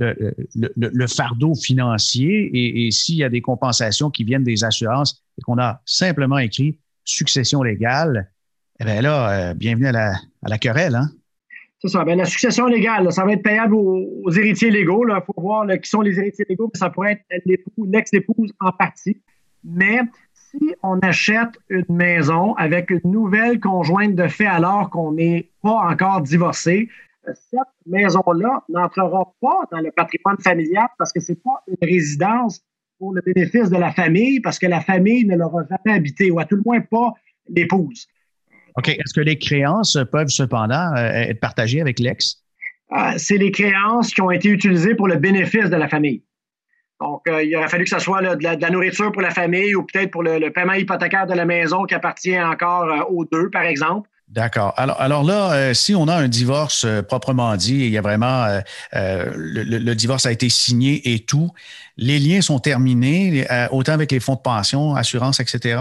le, 0.00 1.06
fardeau 1.06 1.54
financier 1.54 2.50
et, 2.52 2.90
s'il 2.90 3.16
y 3.16 3.24
a 3.24 3.28
des 3.28 3.40
compensations 3.40 4.10
qui 4.10 4.24
viennent 4.24 4.44
des 4.44 4.64
assurances 4.64 5.22
et 5.38 5.42
qu'on 5.42 5.58
a 5.58 5.80
simplement 5.84 6.38
écrit 6.38 6.78
succession 7.04 7.62
légale, 7.62 8.30
eh 8.80 8.84
bien 8.84 9.02
là, 9.02 9.50
euh, 9.50 9.54
bienvenue 9.54 9.86
à 9.86 9.92
la, 10.42 10.58
querelle. 10.58 10.94
Hein? 10.94 11.10
C'est 11.80 11.88
ça. 11.88 12.04
Ben, 12.04 12.16
la 12.16 12.24
succession 12.24 12.66
légale, 12.66 13.12
ça 13.12 13.24
va 13.24 13.32
être 13.32 13.42
payable 13.42 13.74
aux, 13.74 14.30
héritiers 14.30 14.70
légaux. 14.70 15.06
Il 15.08 15.20
faut 15.26 15.34
voir 15.36 15.66
qui 15.66 15.88
sont 15.88 16.00
les 16.00 16.18
héritiers 16.18 16.46
légaux. 16.48 16.70
Ça 16.74 16.90
pourrait 16.90 17.24
être 17.30 17.44
l'ex-épouse 17.78 18.52
en 18.60 18.72
partie. 18.72 19.20
Mais 19.64 20.00
si 20.34 20.74
on 20.82 20.98
achète 21.00 21.58
une 21.68 21.86
maison 21.88 22.54
avec 22.54 22.90
une 22.90 23.00
nouvelle 23.04 23.60
conjointe 23.60 24.14
de 24.14 24.28
fait 24.28 24.46
alors 24.46 24.90
qu'on 24.90 25.12
n'est 25.12 25.50
pas 25.62 25.88
encore 25.90 26.22
divorcé, 26.22 26.88
cette 27.24 27.60
maison-là 27.86 28.62
n'entrera 28.68 29.34
pas 29.40 29.68
dans 29.70 29.80
le 29.80 29.90
patrimoine 29.90 30.38
familial 30.38 30.88
parce 30.98 31.12
que 31.12 31.20
c'est 31.20 31.42
pas 31.42 31.62
une 31.68 31.76
résidence 31.82 32.62
pour 32.98 33.14
le 33.14 33.22
bénéfice 33.22 33.70
de 33.70 33.76
la 33.76 33.92
famille 33.92 34.40
parce 34.40 34.58
que 34.58 34.66
la 34.66 34.80
famille 34.80 35.24
ne 35.24 35.36
l'aura 35.36 35.62
jamais 35.68 35.96
habité 35.96 36.30
ou 36.30 36.38
à 36.38 36.44
tout 36.44 36.56
le 36.56 36.62
moins 36.64 36.80
pas 36.80 37.12
l'épouse. 37.48 38.06
OK. 38.76 38.88
Est-ce 38.88 39.14
que 39.14 39.20
les 39.20 39.38
créances 39.38 39.98
peuvent 40.12 40.28
cependant 40.28 40.94
euh, 40.94 41.12
être 41.12 41.40
partagées 41.40 41.80
avec 41.80 41.98
l'ex? 41.98 42.44
Euh, 42.92 43.12
c'est 43.16 43.36
les 43.36 43.50
créances 43.50 44.12
qui 44.12 44.20
ont 44.20 44.30
été 44.30 44.48
utilisées 44.48 44.94
pour 44.94 45.08
le 45.08 45.16
bénéfice 45.16 45.70
de 45.70 45.76
la 45.76 45.88
famille. 45.88 46.22
Donc, 47.00 47.22
euh, 47.28 47.42
il 47.42 47.56
aurait 47.56 47.68
fallu 47.68 47.84
que 47.84 47.90
ce 47.90 47.98
soit 47.98 48.20
de, 48.20 48.42
la, 48.42 48.70
nourriture 48.70 49.10
pour 49.10 49.22
la 49.22 49.30
famille 49.30 49.74
ou 49.74 49.84
peut-être 49.84 50.10
pour 50.10 50.22
le, 50.22 50.50
paiement 50.50 50.74
hypothécaire 50.74 51.26
de 51.26 51.34
la 51.34 51.46
maison 51.46 51.84
qui 51.84 51.94
appartient 51.94 52.38
encore 52.38 53.10
aux 53.10 53.24
deux, 53.24 53.48
par 53.48 53.62
exemple. 53.62 54.08
D'accord. 54.30 54.74
Alors, 54.76 55.24
là, 55.24 55.74
si 55.74 55.94
on 55.94 56.06
a 56.06 56.14
un 56.14 56.28
divorce 56.28 56.86
proprement 57.08 57.56
dit, 57.56 57.74
il 57.74 57.90
y 57.90 57.98
a 57.98 58.00
vraiment 58.00 58.46
le, 58.92 59.94
divorce 59.94 60.24
a 60.24 60.30
été 60.30 60.48
signé 60.48 61.12
et 61.12 61.18
tout, 61.18 61.50
les 61.96 62.20
liens 62.20 62.40
sont 62.40 62.60
terminés, 62.60 63.44
autant 63.72 63.92
avec 63.92 64.12
les 64.12 64.20
fonds 64.20 64.36
de 64.36 64.40
pension, 64.40 64.94
assurance, 64.94 65.40
etc. 65.40 65.78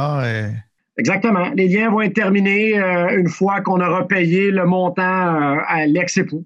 Exactement. 0.99 1.49
Les 1.55 1.69
liens 1.69 1.89
vont 1.89 2.01
être 2.01 2.13
terminés 2.13 2.77
euh, 2.77 3.17
une 3.17 3.29
fois 3.29 3.61
qu'on 3.61 3.79
aura 3.79 4.05
payé 4.05 4.51
le 4.51 4.65
montant 4.65 5.01
euh, 5.01 5.57
à 5.65 5.85
l'ex-époux. 5.85 6.45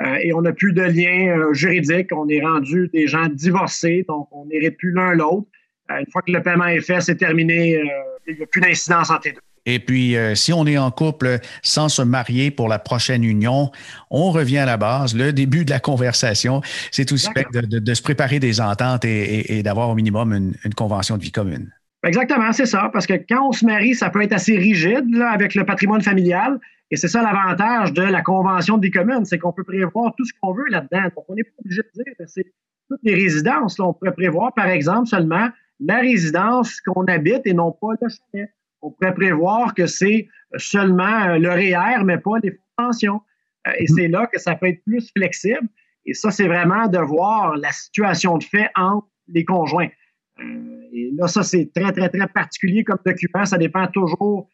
Euh, 0.00 0.14
et 0.22 0.32
on 0.32 0.42
n'a 0.42 0.52
plus 0.52 0.72
de 0.72 0.82
lien 0.82 1.52
juridique. 1.52 2.10
On 2.12 2.28
est 2.28 2.40
rendu 2.40 2.88
des 2.92 3.08
gens 3.08 3.26
divorcés, 3.26 4.04
donc 4.08 4.28
on 4.30 4.46
n'hérite 4.46 4.76
plus 4.76 4.92
l'un 4.92 5.14
l'autre. 5.14 5.48
une 5.90 6.06
fois 6.12 6.22
que 6.22 6.30
le 6.30 6.40
paiement 6.40 6.66
est 6.66 6.80
fait, 6.80 7.00
c'est 7.00 7.16
terminé. 7.16 7.82
il 8.28 8.36
n'y 8.36 8.42
a 8.42 8.46
plus 8.46 8.60
d'incidence 8.60 9.10
entre 9.10 9.26
les 9.26 9.32
deux. 9.32 9.40
Et 9.70 9.78
puis, 9.78 10.16
si 10.34 10.52
on 10.52 10.66
est 10.66 10.78
en 10.78 10.90
couple 10.90 11.40
sans 11.62 11.90
se 11.90 12.00
marier 12.00 12.50
pour 12.50 12.68
la 12.68 12.78
prochaine 12.78 13.22
union, 13.22 13.70
on 14.10 14.30
revient 14.30 14.58
à 14.58 14.66
la 14.66 14.78
base. 14.78 15.14
Le 15.14 15.32
début 15.32 15.66
de 15.66 15.70
la 15.70 15.78
conversation, 15.78 16.62
c'est 16.90 17.12
aussi 17.12 17.28
de, 17.52 17.94
se 17.94 18.02
préparer 18.02 18.40
des 18.40 18.62
ententes 18.62 19.04
et, 19.04 19.62
d'avoir 19.62 19.90
au 19.90 19.94
minimum 19.94 20.32
une 20.32 20.74
convention 20.74 21.18
de 21.18 21.22
vie 21.22 21.32
commune. 21.32 21.70
Exactement, 22.04 22.52
c'est 22.52 22.66
ça. 22.66 22.90
Parce 22.92 23.06
que 23.06 23.14
quand 23.14 23.48
on 23.48 23.52
se 23.52 23.66
marie, 23.66 23.94
ça 23.94 24.10
peut 24.10 24.22
être 24.22 24.32
assez 24.32 24.56
rigide 24.56 25.04
avec 25.20 25.54
le 25.54 25.64
patrimoine 25.64 26.02
familial. 26.02 26.58
Et 26.90 26.96
c'est 26.96 27.08
ça 27.08 27.22
l'avantage 27.22 27.92
de 27.92 28.02
la 28.02 28.22
convention 28.22 28.78
des 28.78 28.90
communes, 28.90 29.24
c'est 29.24 29.38
qu'on 29.38 29.52
peut 29.52 29.64
prévoir 29.64 30.14
tout 30.16 30.24
ce 30.24 30.32
qu'on 30.40 30.54
veut 30.54 30.68
là-dedans. 30.70 31.02
Donc, 31.14 31.24
on 31.28 31.34
n'est 31.34 31.44
pas 31.44 31.50
obligé 31.62 31.82
de 31.82 32.02
dire 32.02 32.14
que 32.18 32.24
c'est 32.26 32.46
toutes 32.88 33.00
les 33.02 33.14
résidences. 33.14 33.78
on 33.78 33.92
pourrait 33.92 34.14
prévoir, 34.14 34.54
par 34.54 34.66
exemple, 34.66 35.06
seulement 35.06 35.48
la 35.80 35.98
résidence 35.98 36.80
qu'on 36.80 37.04
habite 37.04 37.42
et 37.44 37.52
non 37.52 37.72
pas 37.72 37.88
le 38.00 38.08
chalet. 38.08 38.50
On 38.82 38.90
pourrait 38.90 39.14
prévoir 39.14 39.74
que 39.74 39.86
c'est 39.86 40.28
seulement 40.56 41.28
euh, 41.28 41.38
le 41.38 41.50
REER, 41.50 42.04
mais 42.04 42.18
pas 42.18 42.38
les 42.42 42.58
pensions. 42.76 43.20
Euh, 43.66 43.72
et 43.78 43.86
c'est 43.86 44.08
là 44.08 44.26
que 44.26 44.38
ça 44.38 44.54
peut 44.54 44.68
être 44.68 44.82
plus 44.84 45.10
flexible. 45.16 45.68
Et 46.06 46.14
ça, 46.14 46.30
c'est 46.30 46.46
vraiment 46.46 46.86
de 46.86 46.98
voir 46.98 47.56
la 47.56 47.70
situation 47.72 48.38
de 48.38 48.44
fait 48.44 48.70
entre 48.76 49.06
les 49.28 49.44
conjoints. 49.44 49.88
Euh, 50.40 50.82
et 50.92 51.10
là, 51.14 51.28
ça, 51.28 51.42
c'est 51.42 51.70
très, 51.74 51.92
très, 51.92 52.08
très 52.08 52.26
particulier 52.28 52.84
comme 52.84 52.98
document. 53.04 53.44
Ça 53.44 53.58
dépend 53.58 53.86
toujours 53.88 54.48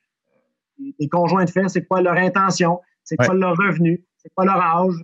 des 0.79 1.09
conjoints 1.09 1.45
de 1.45 1.51
fait. 1.51 1.69
C'est 1.69 1.87
quoi 1.87 2.03
leur 2.03 2.17
intention? 2.17 2.81
C'est 3.05 3.17
quoi 3.17 3.35
leur 3.35 3.57
revenu? 3.57 4.03
C'est 4.17 4.33
quoi 4.35 4.45
leur 4.45 4.61
âge? 4.61 4.95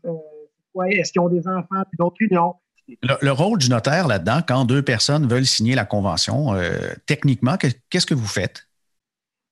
Est-ce 0.90 1.12
qu'ils 1.12 1.20
ont 1.20 1.28
des 1.28 1.46
enfants 1.46 1.84
puis 1.88 1.96
d'autres 1.98 2.16
unions? 2.20 2.54
Le, 3.02 3.30
rôle 3.30 3.58
du 3.58 3.68
notaire 3.68 4.08
là-dedans, 4.08 4.40
quand 4.46 4.64
deux 4.64 4.82
personnes 4.82 5.28
veulent 5.28 5.46
signer 5.46 5.76
la 5.76 5.84
convention, 5.84 6.54
techniquement, 7.06 7.56
qu'est-ce 7.56 8.06
que 8.06 8.14
vous 8.14 8.26
faites? 8.26 8.69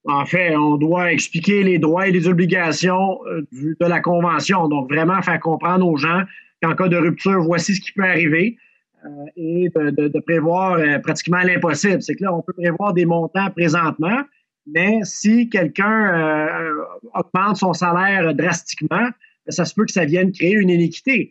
En 0.04 0.24
fait, 0.24 0.56
on 0.56 0.76
doit 0.76 1.12
expliquer 1.12 1.62
les 1.62 1.78
droits 1.78 2.08
et 2.08 2.12
les 2.12 2.28
obligations 2.28 3.18
de 3.52 3.76
la 3.86 4.00
convention. 4.00 4.68
Donc, 4.68 4.90
vraiment 4.90 5.20
faire 5.22 5.40
comprendre 5.40 5.86
aux 5.86 5.96
gens 5.96 6.22
qu'en 6.62 6.74
cas 6.74 6.88
de 6.88 6.96
rupture, 6.96 7.42
voici 7.42 7.74
ce 7.74 7.80
qui 7.80 7.92
peut 7.92 8.04
arriver. 8.04 8.56
Euh, 9.04 9.26
et 9.36 9.68
de, 9.68 10.20
prévoir 10.20 10.72
euh, 10.72 10.98
pratiquement 10.98 11.38
l'impossible. 11.38 12.02
C'est 12.02 12.16
que 12.16 12.24
là, 12.24 12.34
on 12.34 12.42
peut 12.42 12.52
prévoir 12.52 12.92
des 12.94 13.06
montants 13.06 13.48
présentement, 13.50 14.22
mais 14.66 14.98
si 15.04 15.48
quelqu'un 15.48 16.14
euh, 16.14 16.74
augmente 17.14 17.58
son 17.58 17.72
salaire 17.72 18.34
drastiquement, 18.34 19.08
ben, 19.46 19.50
ça 19.50 19.64
se 19.64 19.74
peut 19.74 19.84
que 19.84 19.92
ça 19.92 20.04
vienne 20.04 20.32
créer 20.32 20.54
une 20.54 20.70
iniquité. 20.70 21.30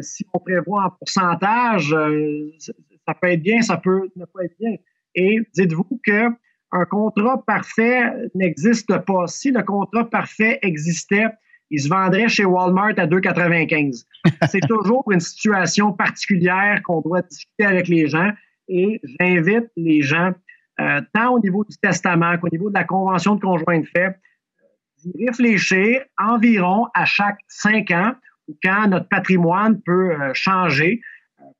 si 0.00 0.24
on 0.32 0.38
prévoit 0.38 0.84
en 0.84 0.90
pourcentage, 0.90 1.94
ça 3.06 3.14
peut 3.20 3.28
être 3.28 3.42
bien, 3.42 3.60
ça 3.60 3.76
peut 3.76 4.08
ne 4.16 4.24
pas 4.24 4.44
être 4.44 4.56
bien. 4.58 4.76
Et 5.14 5.40
dites-vous 5.54 6.00
que 6.04 6.28
un 6.76 6.84
contrat 6.84 7.42
parfait 7.46 8.12
n'existe 8.34 8.96
pas. 8.98 9.26
Si 9.26 9.50
le 9.50 9.62
contrat 9.62 10.08
parfait 10.08 10.58
existait, 10.62 11.26
il 11.70 11.80
se 11.80 11.88
vendrait 11.88 12.28
chez 12.28 12.44
Walmart 12.44 12.94
à 12.96 13.06
2,95. 13.06 14.04
C'est 14.50 14.60
toujours 14.60 15.10
une 15.10 15.20
situation 15.20 15.92
particulière 15.92 16.80
qu'on 16.84 17.00
doit 17.00 17.22
discuter 17.22 17.64
avec 17.64 17.88
les 17.88 18.08
gens 18.08 18.30
et 18.68 19.00
j'invite 19.20 19.66
les 19.76 20.02
gens, 20.02 20.32
euh, 20.80 21.00
tant 21.12 21.34
au 21.34 21.40
niveau 21.40 21.64
du 21.64 21.76
testament 21.78 22.36
qu'au 22.38 22.48
niveau 22.48 22.68
de 22.68 22.74
la 22.74 22.84
convention 22.84 23.34
de 23.36 23.40
conjoint 23.40 23.80
de 23.80 23.86
fait, 23.86 24.18
d'y 24.98 25.26
réfléchir 25.26 26.02
environ 26.18 26.86
à 26.94 27.04
chaque 27.04 27.38
cinq 27.48 27.90
ans 27.90 28.12
ou 28.48 28.56
quand 28.62 28.88
notre 28.88 29.08
patrimoine 29.08 29.80
peut 29.82 30.12
euh, 30.12 30.30
changer 30.34 31.00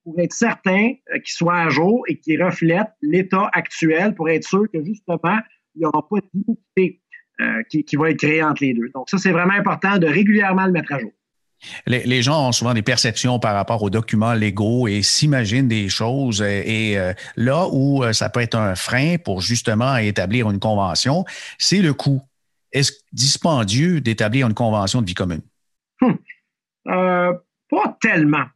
pour 0.06 0.20
être 0.20 0.32
certain 0.32 0.92
qu'il 1.12 1.22
soit 1.26 1.58
à 1.58 1.68
jour 1.68 2.04
et 2.06 2.16
qu'il 2.20 2.40
reflète 2.40 2.86
l'état 3.02 3.50
actuel 3.52 4.14
pour 4.14 4.28
être 4.28 4.46
sûr 4.46 4.66
que 4.72 4.82
justement, 4.84 5.38
il 5.74 5.80
n'y 5.80 5.84
aura 5.84 6.08
pas 6.08 6.18
d'iniquité. 6.32 7.02
Euh, 7.42 7.62
qui, 7.68 7.96
va 7.96 8.08
être 8.10 8.16
créé 8.16 8.42
entre 8.42 8.64
les 8.64 8.72
deux. 8.72 8.88
Donc, 8.94 9.10
ça, 9.10 9.18
c'est 9.18 9.30
vraiment 9.30 9.52
important 9.52 9.98
de 9.98 10.06
régulièrement 10.06 10.64
le 10.64 10.72
mettre 10.72 10.90
à 10.94 10.98
jour. 10.98 11.10
Les, 11.86 12.22
gens 12.22 12.48
ont 12.48 12.52
souvent 12.52 12.72
des 12.72 12.80
perceptions 12.80 13.38
par 13.38 13.52
rapport 13.52 13.82
aux 13.82 13.90
documents 13.90 14.32
légaux 14.32 14.88
et 14.88 15.02
s'imaginent 15.02 15.68
des 15.68 15.90
choses. 15.90 16.40
Et, 16.40 16.96
euh, 16.96 17.12
là 17.36 17.68
où 17.70 18.02
euh, 18.02 18.14
ça 18.14 18.30
peut 18.30 18.40
être 18.40 18.54
un 18.54 18.74
frein 18.74 19.18
pour 19.22 19.42
justement 19.42 19.98
établir 19.98 20.50
une 20.50 20.58
convention, 20.58 21.26
c'est 21.58 21.82
le 21.82 21.92
coût. 21.92 22.22
Est-ce 22.72 22.92
dispendieux 23.12 24.00
d'établir 24.00 24.46
une 24.46 24.54
convention 24.54 25.02
de 25.02 25.06
vie 25.06 25.14
commune? 25.14 25.42
Hum. 26.00 26.16
pas 26.86 27.98
tellement. 28.00 28.46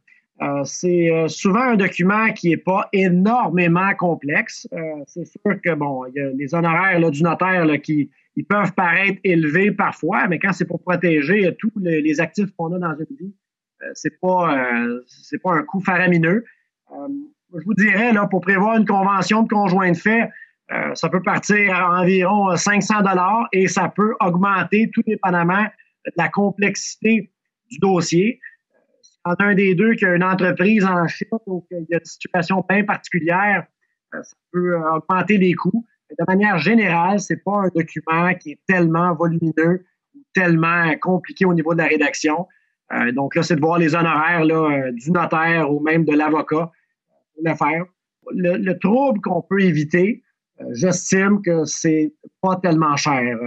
C'est 0.63 1.09
souvent 1.27 1.61
un 1.61 1.75
document 1.75 2.33
qui 2.33 2.49
n'est 2.49 2.57
pas 2.57 2.89
énormément 2.93 3.93
complexe. 3.95 4.67
c'est 5.05 5.25
sûr 5.25 5.61
que, 5.63 5.73
bon, 5.75 6.05
il 6.07 6.13
y 6.15 6.19
a 6.19 6.29
les 6.31 6.55
honoraires 6.55 7.11
du 7.11 7.21
notaire 7.21 7.67
qui, 7.81 8.09
ils 8.35 8.45
peuvent 8.45 8.73
paraître 8.73 9.19
élevés 9.23 9.71
parfois, 9.71 10.27
mais 10.27 10.39
quand 10.39 10.53
c'est 10.53 10.65
pour 10.65 10.81
protéger 10.81 11.55
tous 11.59 11.71
les, 11.77 12.21
actifs 12.21 12.51
qu'on 12.57 12.73
a 12.73 12.79
dans 12.79 12.95
une 12.97 13.15
vie, 13.17 13.33
euh, 13.83 13.91
c'est 13.93 14.19
pas 14.19 14.55
euh, 14.55 15.01
pas 15.43 15.53
un 15.53 15.63
coût 15.63 15.81
faramineux. 15.81 16.45
Euh, 16.91 17.07
je 17.53 17.65
vous 17.65 17.73
dirais 17.73 18.13
là 18.13 18.27
pour 18.27 18.41
prévoir 18.41 18.77
une 18.77 18.85
convention 18.85 19.43
de 19.43 19.49
conjoint 19.49 19.91
de 19.91 19.97
fait, 19.97 20.29
ça 20.93 21.09
peut 21.09 21.21
partir 21.21 21.75
à 21.75 21.99
environ 21.99 22.55
500 22.55 22.99
dollars 23.01 23.49
et 23.51 23.67
ça 23.67 23.91
peut 23.93 24.15
augmenter 24.21 24.89
tout 24.93 25.01
dépendamment 25.05 25.65
de 26.05 26.11
la 26.15 26.29
complexité 26.29 27.29
du 27.69 27.77
dossier. 27.79 28.39
Quand 29.23 29.35
un 29.39 29.53
des 29.53 29.75
deux 29.75 29.93
qui 29.93 30.05
a 30.05 30.15
une 30.15 30.23
entreprise 30.23 30.83
en 30.85 31.07
Chine 31.07 31.27
ou 31.45 31.61
qu'il 31.61 31.85
y 31.89 31.93
a 31.93 31.99
une 31.99 32.05
situation 32.05 32.65
bien 32.67 32.83
particulière, 32.83 33.65
ça 34.11 34.35
peut 34.51 34.75
augmenter 34.75 35.37
les 35.37 35.53
coûts 35.53 35.85
de 36.17 36.25
manière 36.27 36.57
générale, 36.57 37.19
c'est 37.19 37.43
pas 37.43 37.63
un 37.63 37.69
document 37.75 38.33
qui 38.35 38.51
est 38.51 38.59
tellement 38.67 39.13
volumineux 39.13 39.85
ou 40.15 40.19
tellement 40.33 40.93
compliqué 41.01 41.45
au 41.45 41.53
niveau 41.53 41.73
de 41.73 41.79
la 41.79 41.87
rédaction. 41.87 42.47
Euh, 42.93 43.11
donc 43.11 43.35
là, 43.35 43.43
c'est 43.43 43.55
de 43.55 43.61
voir 43.61 43.77
les 43.77 43.95
honoraires 43.95 44.43
euh, 44.43 44.91
du 44.91 45.11
notaire 45.11 45.71
ou 45.71 45.79
même 45.79 46.03
de 46.03 46.15
l'avocat 46.15 46.71
pour 47.33 47.43
le 47.43 47.55
faire. 47.55 47.85
Le, 48.33 48.73
trouble 48.73 49.21
qu'on 49.21 49.41
peut 49.41 49.61
éviter, 49.61 50.23
euh, 50.59 50.65
j'estime 50.73 51.41
que 51.41 51.65
c'est 51.65 52.13
pas 52.41 52.57
tellement 52.57 52.95
cher. 52.95 53.37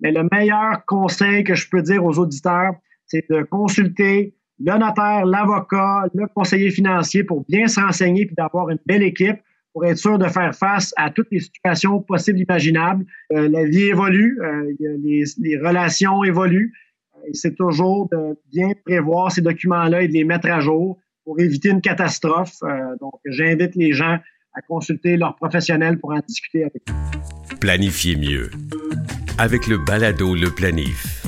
mais 0.00 0.12
le 0.12 0.28
meilleur 0.30 0.84
conseil 0.86 1.42
que 1.44 1.54
je 1.54 1.68
peux 1.68 1.82
dire 1.82 2.04
aux 2.04 2.18
auditeurs, 2.18 2.74
c'est 3.06 3.24
de 3.30 3.42
consulter 3.42 4.35
le 4.58 4.78
notaire, 4.78 5.26
l'avocat, 5.26 6.08
le 6.14 6.26
conseiller 6.28 6.70
financier 6.70 7.24
pour 7.24 7.44
bien 7.48 7.66
se 7.68 7.80
renseigner 7.80 8.22
et 8.22 8.34
d'avoir 8.36 8.70
une 8.70 8.78
belle 8.86 9.02
équipe 9.02 9.38
pour 9.72 9.84
être 9.84 9.98
sûr 9.98 10.18
de 10.18 10.26
faire 10.28 10.54
face 10.54 10.94
à 10.96 11.10
toutes 11.10 11.28
les 11.30 11.40
situations 11.40 12.00
possibles 12.00 12.38
imaginables. 12.38 13.04
Euh, 13.32 13.48
la 13.50 13.64
vie 13.64 13.84
évolue, 13.84 14.38
euh, 14.40 14.72
les, 14.80 15.58
relations 15.58 16.24
évoluent. 16.24 16.72
C'est 17.32 17.54
toujours 17.56 18.08
de 18.10 18.38
bien 18.50 18.70
prévoir 18.86 19.30
ces 19.30 19.42
documents-là 19.42 20.02
et 20.02 20.08
de 20.08 20.14
les 20.14 20.24
mettre 20.24 20.48
à 20.48 20.60
jour 20.60 20.98
pour 21.24 21.38
éviter 21.40 21.68
une 21.68 21.82
catastrophe. 21.82 22.54
Euh, 22.62 22.96
donc, 23.00 23.14
j'invite 23.26 23.74
les 23.74 23.92
gens 23.92 24.18
à 24.54 24.62
consulter 24.66 25.18
leurs 25.18 25.36
professionnels 25.36 25.98
pour 25.98 26.12
en 26.12 26.20
discuter 26.26 26.62
avec 26.62 26.82
eux. 26.88 27.56
Planifiez 27.60 28.16
mieux 28.16 28.50
avec 29.36 29.66
le 29.66 29.76
balado 29.76 30.34
Le 30.34 30.50
Planif. 30.50 31.26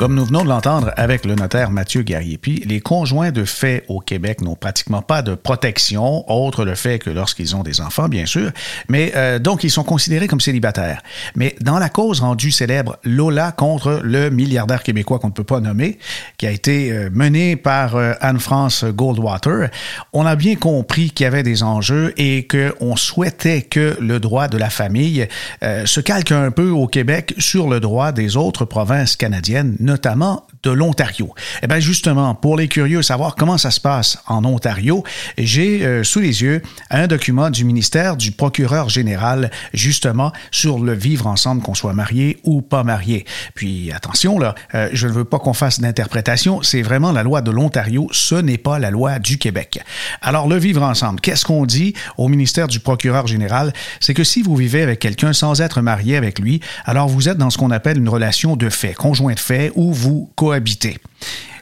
Comme 0.00 0.14
nous 0.14 0.24
venons 0.24 0.44
de 0.44 0.48
l'entendre 0.48 0.94
avec 0.96 1.26
le 1.26 1.34
notaire 1.34 1.70
Mathieu 1.70 2.00
Guerrier, 2.00 2.38
puis 2.38 2.62
les 2.64 2.80
conjoints 2.80 3.32
de 3.32 3.44
fait 3.44 3.84
au 3.88 4.00
Québec 4.00 4.40
n'ont 4.40 4.54
pratiquement 4.54 5.02
pas 5.02 5.20
de 5.20 5.34
protection, 5.34 6.24
autre 6.26 6.64
le 6.64 6.74
fait 6.74 6.98
que 6.98 7.10
lorsqu'ils 7.10 7.54
ont 7.54 7.62
des 7.62 7.82
enfants, 7.82 8.08
bien 8.08 8.24
sûr, 8.24 8.50
mais 8.88 9.12
euh, 9.14 9.38
donc 9.38 9.62
ils 9.62 9.70
sont 9.70 9.84
considérés 9.84 10.26
comme 10.26 10.40
célibataires. 10.40 11.02
Mais 11.36 11.54
dans 11.60 11.78
la 11.78 11.90
cause 11.90 12.20
rendue 12.20 12.50
célèbre 12.50 12.96
Lola 13.04 13.52
contre 13.52 14.00
le 14.02 14.30
milliardaire 14.30 14.82
québécois 14.82 15.18
qu'on 15.18 15.26
ne 15.26 15.34
peut 15.34 15.44
pas 15.44 15.60
nommer, 15.60 15.98
qui 16.38 16.46
a 16.46 16.50
été 16.50 16.92
euh, 16.92 17.10
menée 17.12 17.56
par 17.56 17.96
euh, 17.96 18.14
Anne-France 18.22 18.86
Goldwater, 18.86 19.68
on 20.14 20.24
a 20.24 20.34
bien 20.34 20.56
compris 20.56 21.10
qu'il 21.10 21.24
y 21.24 21.26
avait 21.26 21.42
des 21.42 21.62
enjeux 21.62 22.14
et 22.16 22.48
qu'on 22.48 22.96
souhaitait 22.96 23.60
que 23.60 23.98
le 24.00 24.18
droit 24.18 24.48
de 24.48 24.56
la 24.56 24.70
famille 24.70 25.28
se 25.60 26.00
calque 26.00 26.32
un 26.32 26.50
peu 26.50 26.70
au 26.70 26.86
Québec 26.86 27.34
sur 27.36 27.68
le 27.68 27.80
droit 27.80 28.12
des 28.12 28.38
autres 28.38 28.64
provinces 28.64 29.16
canadiennes, 29.16 29.76
notamment 29.90 30.46
de 30.62 30.70
l'Ontario. 30.70 31.34
Eh 31.62 31.66
bien, 31.66 31.80
justement, 31.80 32.34
pour 32.34 32.56
les 32.56 32.68
curieux, 32.68 33.02
savoir 33.02 33.34
comment 33.34 33.58
ça 33.58 33.70
se 33.70 33.80
passe 33.80 34.18
en 34.26 34.44
Ontario, 34.44 35.04
j'ai 35.38 35.84
euh, 35.84 36.04
sous 36.04 36.20
les 36.20 36.42
yeux 36.42 36.62
un 36.90 37.06
document 37.06 37.50
du 37.50 37.64
ministère 37.64 38.16
du 38.16 38.32
procureur 38.32 38.88
général, 38.88 39.50
justement, 39.72 40.32
sur 40.50 40.78
le 40.78 40.92
vivre 40.92 41.26
ensemble, 41.26 41.62
qu'on 41.62 41.74
soit 41.74 41.94
marié 41.94 42.38
ou 42.44 42.60
pas 42.60 42.84
marié. 42.84 43.24
Puis, 43.54 43.90
attention, 43.92 44.38
là, 44.38 44.54
euh, 44.74 44.88
je 44.92 45.06
ne 45.06 45.12
veux 45.12 45.24
pas 45.24 45.38
qu'on 45.38 45.54
fasse 45.54 45.80
d'interprétation, 45.80 46.62
c'est 46.62 46.82
vraiment 46.82 47.12
la 47.12 47.22
loi 47.22 47.40
de 47.40 47.50
l'Ontario, 47.50 48.08
ce 48.12 48.34
n'est 48.34 48.58
pas 48.58 48.78
la 48.78 48.90
loi 48.90 49.18
du 49.18 49.38
Québec. 49.38 49.80
Alors, 50.20 50.48
le 50.48 50.56
vivre 50.56 50.82
ensemble, 50.82 51.20
qu'est-ce 51.20 51.44
qu'on 51.44 51.64
dit 51.64 51.94
au 52.18 52.28
ministère 52.28 52.68
du 52.68 52.80
procureur 52.80 53.26
général? 53.26 53.72
C'est 54.00 54.14
que 54.14 54.24
si 54.24 54.42
vous 54.42 54.56
vivez 54.56 54.82
avec 54.82 54.98
quelqu'un 54.98 55.32
sans 55.32 55.60
être 55.60 55.80
marié 55.80 56.16
avec 56.16 56.38
lui, 56.38 56.60
alors 56.84 57.08
vous 57.08 57.28
êtes 57.28 57.38
dans 57.38 57.50
ce 57.50 57.58
qu'on 57.58 57.70
appelle 57.70 57.98
une 57.98 58.08
relation 58.08 58.56
de 58.56 58.68
fait, 58.68 58.94
conjoint 58.94 59.34
de 59.34 59.40
fait, 59.40 59.72
où 59.74 59.92
vous 59.92 60.30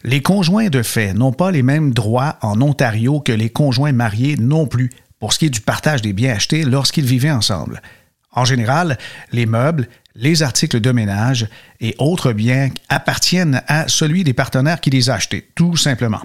Les 0.05 0.23
conjoints 0.23 0.69
de 0.69 0.83
fait 0.83 1.13
n'ont 1.13 1.33
pas 1.33 1.51
les 1.51 1.63
mêmes 1.63 1.93
droits 1.93 2.39
en 2.43 2.61
Ontario 2.61 3.21
que 3.21 3.33
les 3.33 3.51
conjoints 3.51 3.93
mariés 3.93 4.37
non 4.37 4.67
plus 4.67 4.91
pour 5.19 5.33
ce 5.33 5.39
qui 5.39 5.47
est 5.47 5.51
du 5.51 5.61
partage 5.61 6.03
des 6.03 6.13
biens 6.13 6.35
achetés 6.35 6.65
lorsqu'ils 6.65 7.05
vivaient 7.05 7.31
ensemble. 7.31 7.83
En 8.33 8.45
général, 8.45 8.99
les 9.33 9.47
meubles, 9.47 9.89
les 10.15 10.43
articles 10.43 10.81
de 10.81 10.93
ménage 10.93 11.49
et 11.81 11.95
autres 11.99 12.33
biens 12.33 12.71
appartiennent 12.89 13.63
à 13.67 13.89
celui 13.89 14.25
des 14.25 14.33
partenaires 14.33 14.81
qui 14.81 14.91
les 14.91 15.11
a 15.11 15.15
achetés, 15.15 15.49
tout 15.55 15.77
simplement. 15.77 16.23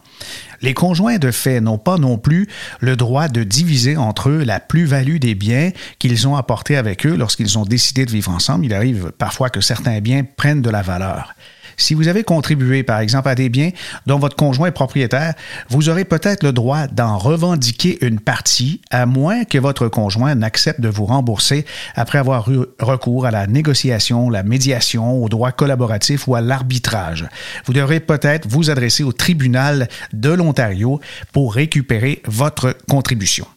Les 0.62 0.74
conjoints 0.74 1.18
de 1.18 1.32
fait 1.32 1.62
n'ont 1.62 1.78
pas 1.78 1.98
non 1.98 2.18
plus 2.18 2.48
le 2.80 2.96
droit 2.96 3.28
de 3.28 3.44
diviser 3.44 3.98
entre 3.98 4.30
eux 4.30 4.44
la 4.44 4.60
plus-value 4.60 5.18
des 5.18 5.36
biens 5.36 5.72
qu'ils 6.00 6.28
ont 6.28 6.36
apportés 6.36 6.78
avec 6.78 7.06
eux 7.06 7.16
lorsqu'ils 7.16 7.58
ont 7.58 7.66
décidé 7.66 8.06
de 8.06 8.12
vivre 8.12 8.32
ensemble. 8.32 8.66
Il 8.66 8.74
arrive 8.74 9.12
parfois 9.18 9.50
que 9.50 9.62
certains 9.62 10.00
biens 10.00 10.24
prennent 10.24 10.62
de 10.62 10.70
la 10.70 10.82
valeur. 10.82 11.36
Si 11.78 11.94
vous 11.94 12.08
avez 12.08 12.24
contribué, 12.24 12.84
par 12.84 13.00
exemple, 13.00 13.30
à 13.30 13.36
des 13.36 13.50
biens 13.50 13.72
dont 14.06 14.20
votre 14.20 14.36
conjoint 14.36 14.68
est 14.68 14.72
propriétaire, 14.72 15.34
vous 15.70 15.90
aurez 15.90 16.06
peut-être 16.06 16.44
le 16.44 16.52
droit 16.52 16.88
d'en 16.88 17.18
revendiquer 17.18 18.06
une 18.06 18.20
partie, 18.20 18.82
à 18.92 19.06
moins 19.06 19.46
que 19.46 19.58
votre 19.58 19.88
conjoint 19.88 20.36
n'accepte 20.36 20.82
de 20.82 20.90
vous 20.90 21.06
rembourser 21.06 21.66
après 21.96 22.20
avoir 22.20 22.50
eu 22.52 22.60
recours 22.80 23.26
à 23.26 23.32
la 23.32 23.48
négociation, 23.48 24.30
la 24.30 24.44
médiation, 24.44 25.24
au 25.24 25.30
droit 25.30 25.52
collaboratif 25.52 26.28
ou 26.28 26.36
à 26.36 26.42
l'arbitrage. 26.42 27.28
Vous 27.66 27.74
devrez 27.74 28.00
peut-être 28.00 28.48
vous 28.48 28.70
adresser 28.70 29.04
au 29.04 29.12
tribunal 29.12 29.88
de 30.14 30.30
l'Ontario 30.30 31.00
pour 31.32 31.54
récupérer 31.54 32.22
votre 32.26 32.76
contribution. 32.88 33.48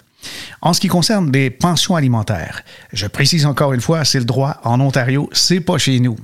En 0.62 0.72
ce 0.72 0.80
qui 0.80 0.88
concerne 0.88 1.30
les 1.32 1.50
pensions 1.50 1.96
alimentaires, 1.96 2.62
je 2.92 3.06
précise 3.06 3.46
encore 3.46 3.72
une 3.72 3.80
fois, 3.80 4.04
c'est 4.04 4.18
le 4.18 4.24
droit 4.24 4.60
en 4.64 4.80
Ontario, 4.80 5.28
c'est 5.32 5.60
pas 5.60 5.78
chez 5.78 6.00
nous. 6.00 6.16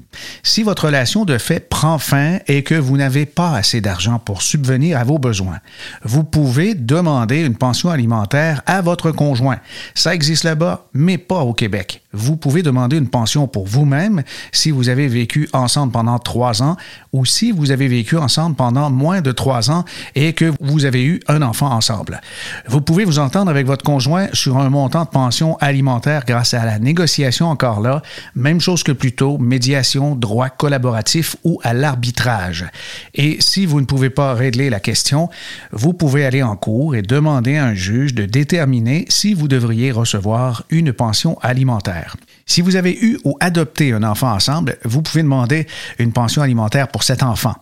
Si 0.42 0.62
votre 0.62 0.86
relation 0.86 1.24
de 1.24 1.38
fait 1.38 1.60
prend 1.60 1.98
fin 1.98 2.38
et 2.48 2.62
que 2.62 2.74
vous 2.74 2.96
n'avez 2.96 3.26
pas 3.26 3.54
assez 3.54 3.80
d'argent 3.80 4.18
pour 4.18 4.42
subvenir 4.42 4.98
à 4.98 5.04
vos 5.04 5.18
besoins, 5.18 5.58
vous 6.02 6.24
pouvez 6.24 6.74
demander 6.74 7.40
une 7.44 7.56
pension 7.56 7.90
alimentaire 7.90 8.62
à 8.66 8.80
votre 8.80 9.12
conjoint. 9.12 9.58
Ça 9.94 10.14
existe 10.14 10.44
là-bas, 10.44 10.86
mais 10.92 11.18
pas 11.18 11.40
au 11.40 11.52
Québec. 11.52 12.01
Vous 12.12 12.36
pouvez 12.36 12.62
demander 12.62 12.98
une 12.98 13.08
pension 13.08 13.48
pour 13.48 13.66
vous-même 13.66 14.22
si 14.52 14.70
vous 14.70 14.88
avez 14.88 15.08
vécu 15.08 15.48
ensemble 15.52 15.92
pendant 15.92 16.18
trois 16.18 16.62
ans 16.62 16.76
ou 17.12 17.24
si 17.24 17.52
vous 17.52 17.70
avez 17.70 17.88
vécu 17.88 18.16
ensemble 18.16 18.54
pendant 18.54 18.90
moins 18.90 19.20
de 19.20 19.32
trois 19.32 19.70
ans 19.70 19.84
et 20.14 20.32
que 20.32 20.52
vous 20.60 20.84
avez 20.84 21.04
eu 21.04 21.20
un 21.28 21.42
enfant 21.42 21.70
ensemble. 21.70 22.20
Vous 22.68 22.80
pouvez 22.80 23.04
vous 23.04 23.18
entendre 23.18 23.50
avec 23.50 23.66
votre 23.66 23.84
conjoint 23.84 24.28
sur 24.32 24.58
un 24.58 24.68
montant 24.68 25.04
de 25.04 25.08
pension 25.08 25.56
alimentaire 25.58 26.24
grâce 26.26 26.54
à 26.54 26.64
la 26.64 26.78
négociation 26.78 27.48
encore 27.48 27.80
là, 27.80 28.02
même 28.34 28.60
chose 28.60 28.82
que 28.82 28.92
plus 28.92 29.12
tôt, 29.12 29.38
médiation, 29.38 30.14
droit 30.14 30.50
collaboratif 30.50 31.36
ou 31.44 31.60
à 31.62 31.72
l'arbitrage. 31.72 32.66
Et 33.14 33.38
si 33.40 33.66
vous 33.66 33.80
ne 33.80 33.86
pouvez 33.86 34.10
pas 34.10 34.34
régler 34.34 34.70
la 34.70 34.80
question, 34.80 35.30
vous 35.72 35.92
pouvez 35.92 36.24
aller 36.24 36.42
en 36.42 36.56
cours 36.56 36.94
et 36.94 37.02
demander 37.02 37.56
à 37.56 37.66
un 37.66 37.74
juge 37.74 38.14
de 38.14 38.26
déterminer 38.26 39.06
si 39.08 39.34
vous 39.34 39.48
devriez 39.48 39.92
recevoir 39.92 40.64
une 40.70 40.92
pension 40.92 41.38
alimentaire. 41.40 42.01
Si 42.46 42.60
vous 42.60 42.76
avez 42.76 42.96
eu 43.00 43.18
ou 43.24 43.36
adopté 43.40 43.92
un 43.92 44.02
enfant 44.02 44.32
ensemble, 44.32 44.78
vous 44.84 45.02
pouvez 45.02 45.22
demander 45.22 45.66
une 45.98 46.12
pension 46.12 46.42
alimentaire 46.42 46.88
pour 46.88 47.02
cet 47.02 47.22
enfant. 47.22 47.54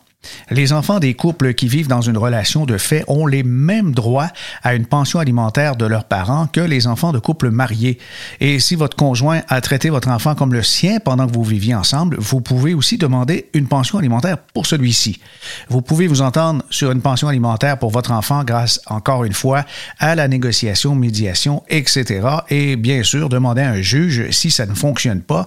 Les 0.50 0.72
enfants 0.72 0.98
des 0.98 1.14
couples 1.14 1.54
qui 1.54 1.68
vivent 1.68 1.88
dans 1.88 2.00
une 2.00 2.18
relation 2.18 2.66
de 2.66 2.76
fait 2.76 3.04
ont 3.09 3.26
les 3.26 3.42
mêmes 3.42 3.92
droits 3.92 4.28
à 4.62 4.74
une 4.74 4.85
pension 4.85 5.18
alimentaire 5.18 5.76
de 5.76 5.87
leurs 5.87 6.04
parents 6.04 6.46
que 6.46 6.61
les 6.61 6.87
enfants 6.87 7.12
de 7.12 7.18
couples 7.18 7.50
mariés. 7.50 7.98
Et 8.40 8.59
si 8.59 8.74
votre 8.74 8.96
conjoint 8.96 9.42
a 9.48 9.61
traité 9.61 9.90
votre 9.90 10.09
enfant 10.09 10.35
comme 10.35 10.52
le 10.52 10.62
sien 10.62 10.98
pendant 10.98 11.26
que 11.26 11.33
vous 11.33 11.44
viviez 11.44 11.74
ensemble, 11.74 12.16
vous 12.18 12.40
pouvez 12.40 12.74
aussi 12.74 12.98
demander 12.98 13.48
une 13.54 13.68
pension 13.68 13.98
alimentaire 13.98 14.38
pour 14.38 14.66
celui-ci. 14.66 15.20
Vous 15.68 15.83
pouvez 15.83 16.06
vous 16.06 16.20
entendre 16.20 16.64
sur 16.68 16.90
une 16.90 17.00
pension 17.00 17.28
alimentaire 17.28 17.78
pour 17.78 17.90
votre 17.90 18.11
enfant 18.11 18.44
grâce, 18.44 18.80
encore 18.87 19.24
une 19.24 19.33
fois, 19.33 19.64
à 19.98 20.14
la 20.14 20.28
négociation, 20.28 20.94
médiation, 20.94 21.62
etc. 21.68 22.26
Et 22.50 22.76
bien 22.76 23.02
sûr, 23.04 23.28
demander 23.28 23.62
à 23.62 23.70
un 23.70 23.83
juge, 23.83 24.30
si 24.30 24.50
ça 24.50 24.66
ne 24.66 24.74
fonctionne 24.74 25.20
pas, 25.20 25.46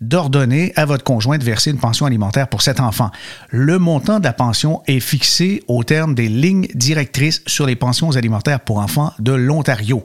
d'ordonner 0.00 0.72
à 0.76 0.84
votre 0.86 1.04
conjoint 1.04 1.38
de 1.38 1.44
verser 1.44 1.70
une 1.70 1.78
pension 1.78 2.06
alimentaire 2.06 2.48
pour 2.48 2.62
cet 2.62 2.80
enfant. 2.80 3.10
Le 3.50 3.78
montant 3.78 4.09
de 4.18 4.24
la 4.24 4.32
pension 4.32 4.82
est 4.86 5.00
fixé 5.00 5.62
au 5.68 5.84
terme 5.84 6.14
des 6.14 6.28
lignes 6.28 6.66
directrices 6.74 7.42
sur 7.46 7.66
les 7.66 7.76
pensions 7.76 8.16
alimentaires 8.16 8.60
pour 8.60 8.78
enfants 8.78 9.12
de 9.18 9.32
l'Ontario. 9.32 10.04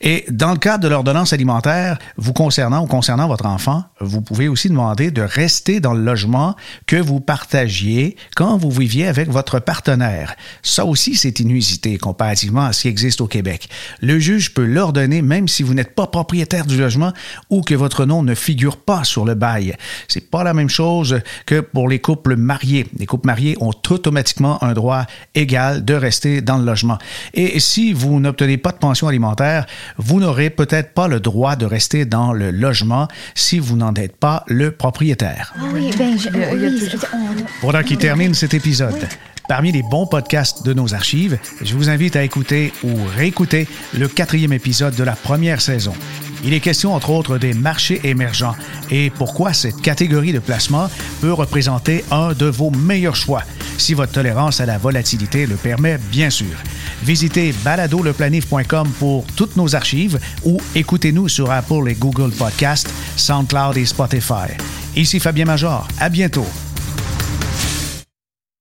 Et 0.00 0.24
dans 0.30 0.52
le 0.52 0.58
cadre 0.58 0.82
de 0.82 0.88
l'ordonnance 0.88 1.32
alimentaire 1.32 1.98
vous 2.16 2.32
concernant 2.32 2.82
ou 2.82 2.86
concernant 2.86 3.28
votre 3.28 3.46
enfant, 3.46 3.84
vous 4.00 4.22
pouvez 4.22 4.48
aussi 4.48 4.68
demander 4.68 5.10
de 5.10 5.22
rester 5.22 5.80
dans 5.80 5.94
le 5.94 6.02
logement 6.02 6.56
que 6.86 6.96
vous 6.96 7.20
partagiez 7.20 8.16
quand 8.34 8.56
vous 8.56 8.70
viviez 8.70 9.06
avec 9.06 9.28
votre 9.28 9.58
partenaire. 9.58 10.34
Ça 10.62 10.84
aussi, 10.84 11.14
c'est 11.14 11.38
inusité 11.40 11.98
comparativement 11.98 12.64
à 12.64 12.72
ce 12.72 12.82
qui 12.82 12.88
existe 12.88 13.20
au 13.20 13.26
Québec. 13.26 13.68
Le 14.00 14.18
juge 14.18 14.54
peut 14.54 14.64
l'ordonner 14.64 15.22
même 15.22 15.46
si 15.46 15.62
vous 15.62 15.74
n'êtes 15.74 15.94
pas 15.94 16.06
propriétaire 16.06 16.66
du 16.66 16.78
logement 16.78 17.12
ou 17.50 17.60
que 17.60 17.74
votre 17.74 18.06
nom 18.06 18.22
ne 18.22 18.34
figure 18.34 18.78
pas 18.78 19.04
sur 19.04 19.24
le 19.24 19.34
bail. 19.34 19.76
C'est 20.08 20.30
pas 20.30 20.42
la 20.42 20.54
même 20.54 20.70
chose 20.70 21.20
que 21.44 21.60
pour 21.60 21.88
les 21.88 21.98
couples 21.98 22.36
mariés. 22.36 22.86
Les 22.98 23.06
couples 23.06 23.26
mariés 23.26 23.35
ont 23.60 23.72
automatiquement 23.90 24.62
un 24.62 24.72
droit 24.72 25.06
égal 25.34 25.84
de 25.84 25.94
rester 25.94 26.40
dans 26.40 26.58
le 26.58 26.64
logement. 26.64 26.98
Et 27.34 27.60
si 27.60 27.92
vous 27.92 28.20
n'obtenez 28.20 28.56
pas 28.56 28.72
de 28.72 28.78
pension 28.78 29.08
alimentaire, 29.08 29.66
vous 29.98 30.20
n'aurez 30.20 30.50
peut-être 30.50 30.94
pas 30.94 31.08
le 31.08 31.20
droit 31.20 31.56
de 31.56 31.66
rester 31.66 32.04
dans 32.04 32.32
le 32.32 32.50
logement 32.50 33.08
si 33.34 33.58
vous 33.58 33.76
n'en 33.76 33.94
êtes 33.94 34.16
pas 34.16 34.44
le 34.46 34.70
propriétaire. 34.70 35.54
Ah 35.58 35.64
oui, 35.72 35.90
ben, 35.98 36.18
je, 36.18 36.28
Voilà 37.62 37.82
qui 37.82 37.96
termine 37.96 38.34
cet 38.34 38.54
épisode. 38.54 39.08
Parmi 39.48 39.70
les 39.70 39.82
bons 39.82 40.06
podcasts 40.06 40.66
de 40.66 40.72
nos 40.72 40.94
archives, 40.94 41.38
je 41.62 41.74
vous 41.74 41.88
invite 41.88 42.16
à 42.16 42.24
écouter 42.24 42.72
ou 42.82 42.90
réécouter 43.16 43.68
le 43.96 44.08
quatrième 44.08 44.52
épisode 44.52 44.96
de 44.96 45.04
la 45.04 45.14
première 45.14 45.60
saison. 45.60 45.92
Il 46.44 46.52
est 46.52 46.60
question, 46.60 46.94
entre 46.94 47.10
autres, 47.10 47.38
des 47.38 47.54
marchés 47.54 48.00
émergents 48.04 48.54
et 48.90 49.10
pourquoi 49.10 49.52
cette 49.52 49.80
catégorie 49.80 50.32
de 50.32 50.38
placement 50.38 50.88
peut 51.20 51.32
représenter 51.32 52.04
un 52.10 52.32
de 52.32 52.46
vos 52.46 52.70
meilleurs 52.70 53.16
choix, 53.16 53.42
si 53.78 53.94
votre 53.94 54.12
tolérance 54.12 54.60
à 54.60 54.66
la 54.66 54.78
volatilité 54.78 55.46
le 55.46 55.56
permet, 55.56 55.98
bien 56.10 56.30
sûr. 56.30 56.56
Visitez 57.02 57.54
baladoleplanif.com 57.64 58.88
pour 58.98 59.26
toutes 59.36 59.56
nos 59.56 59.74
archives 59.74 60.18
ou 60.44 60.60
écoutez-nous 60.74 61.28
sur 61.28 61.50
Apple 61.50 61.88
et 61.88 61.94
Google 61.94 62.30
Podcasts, 62.32 62.90
SoundCloud 63.16 63.76
et 63.76 63.86
Spotify. 63.86 64.52
Ici 64.94 65.20
Fabien 65.20 65.44
Major. 65.44 65.86
À 65.98 66.08
bientôt. 66.08 66.46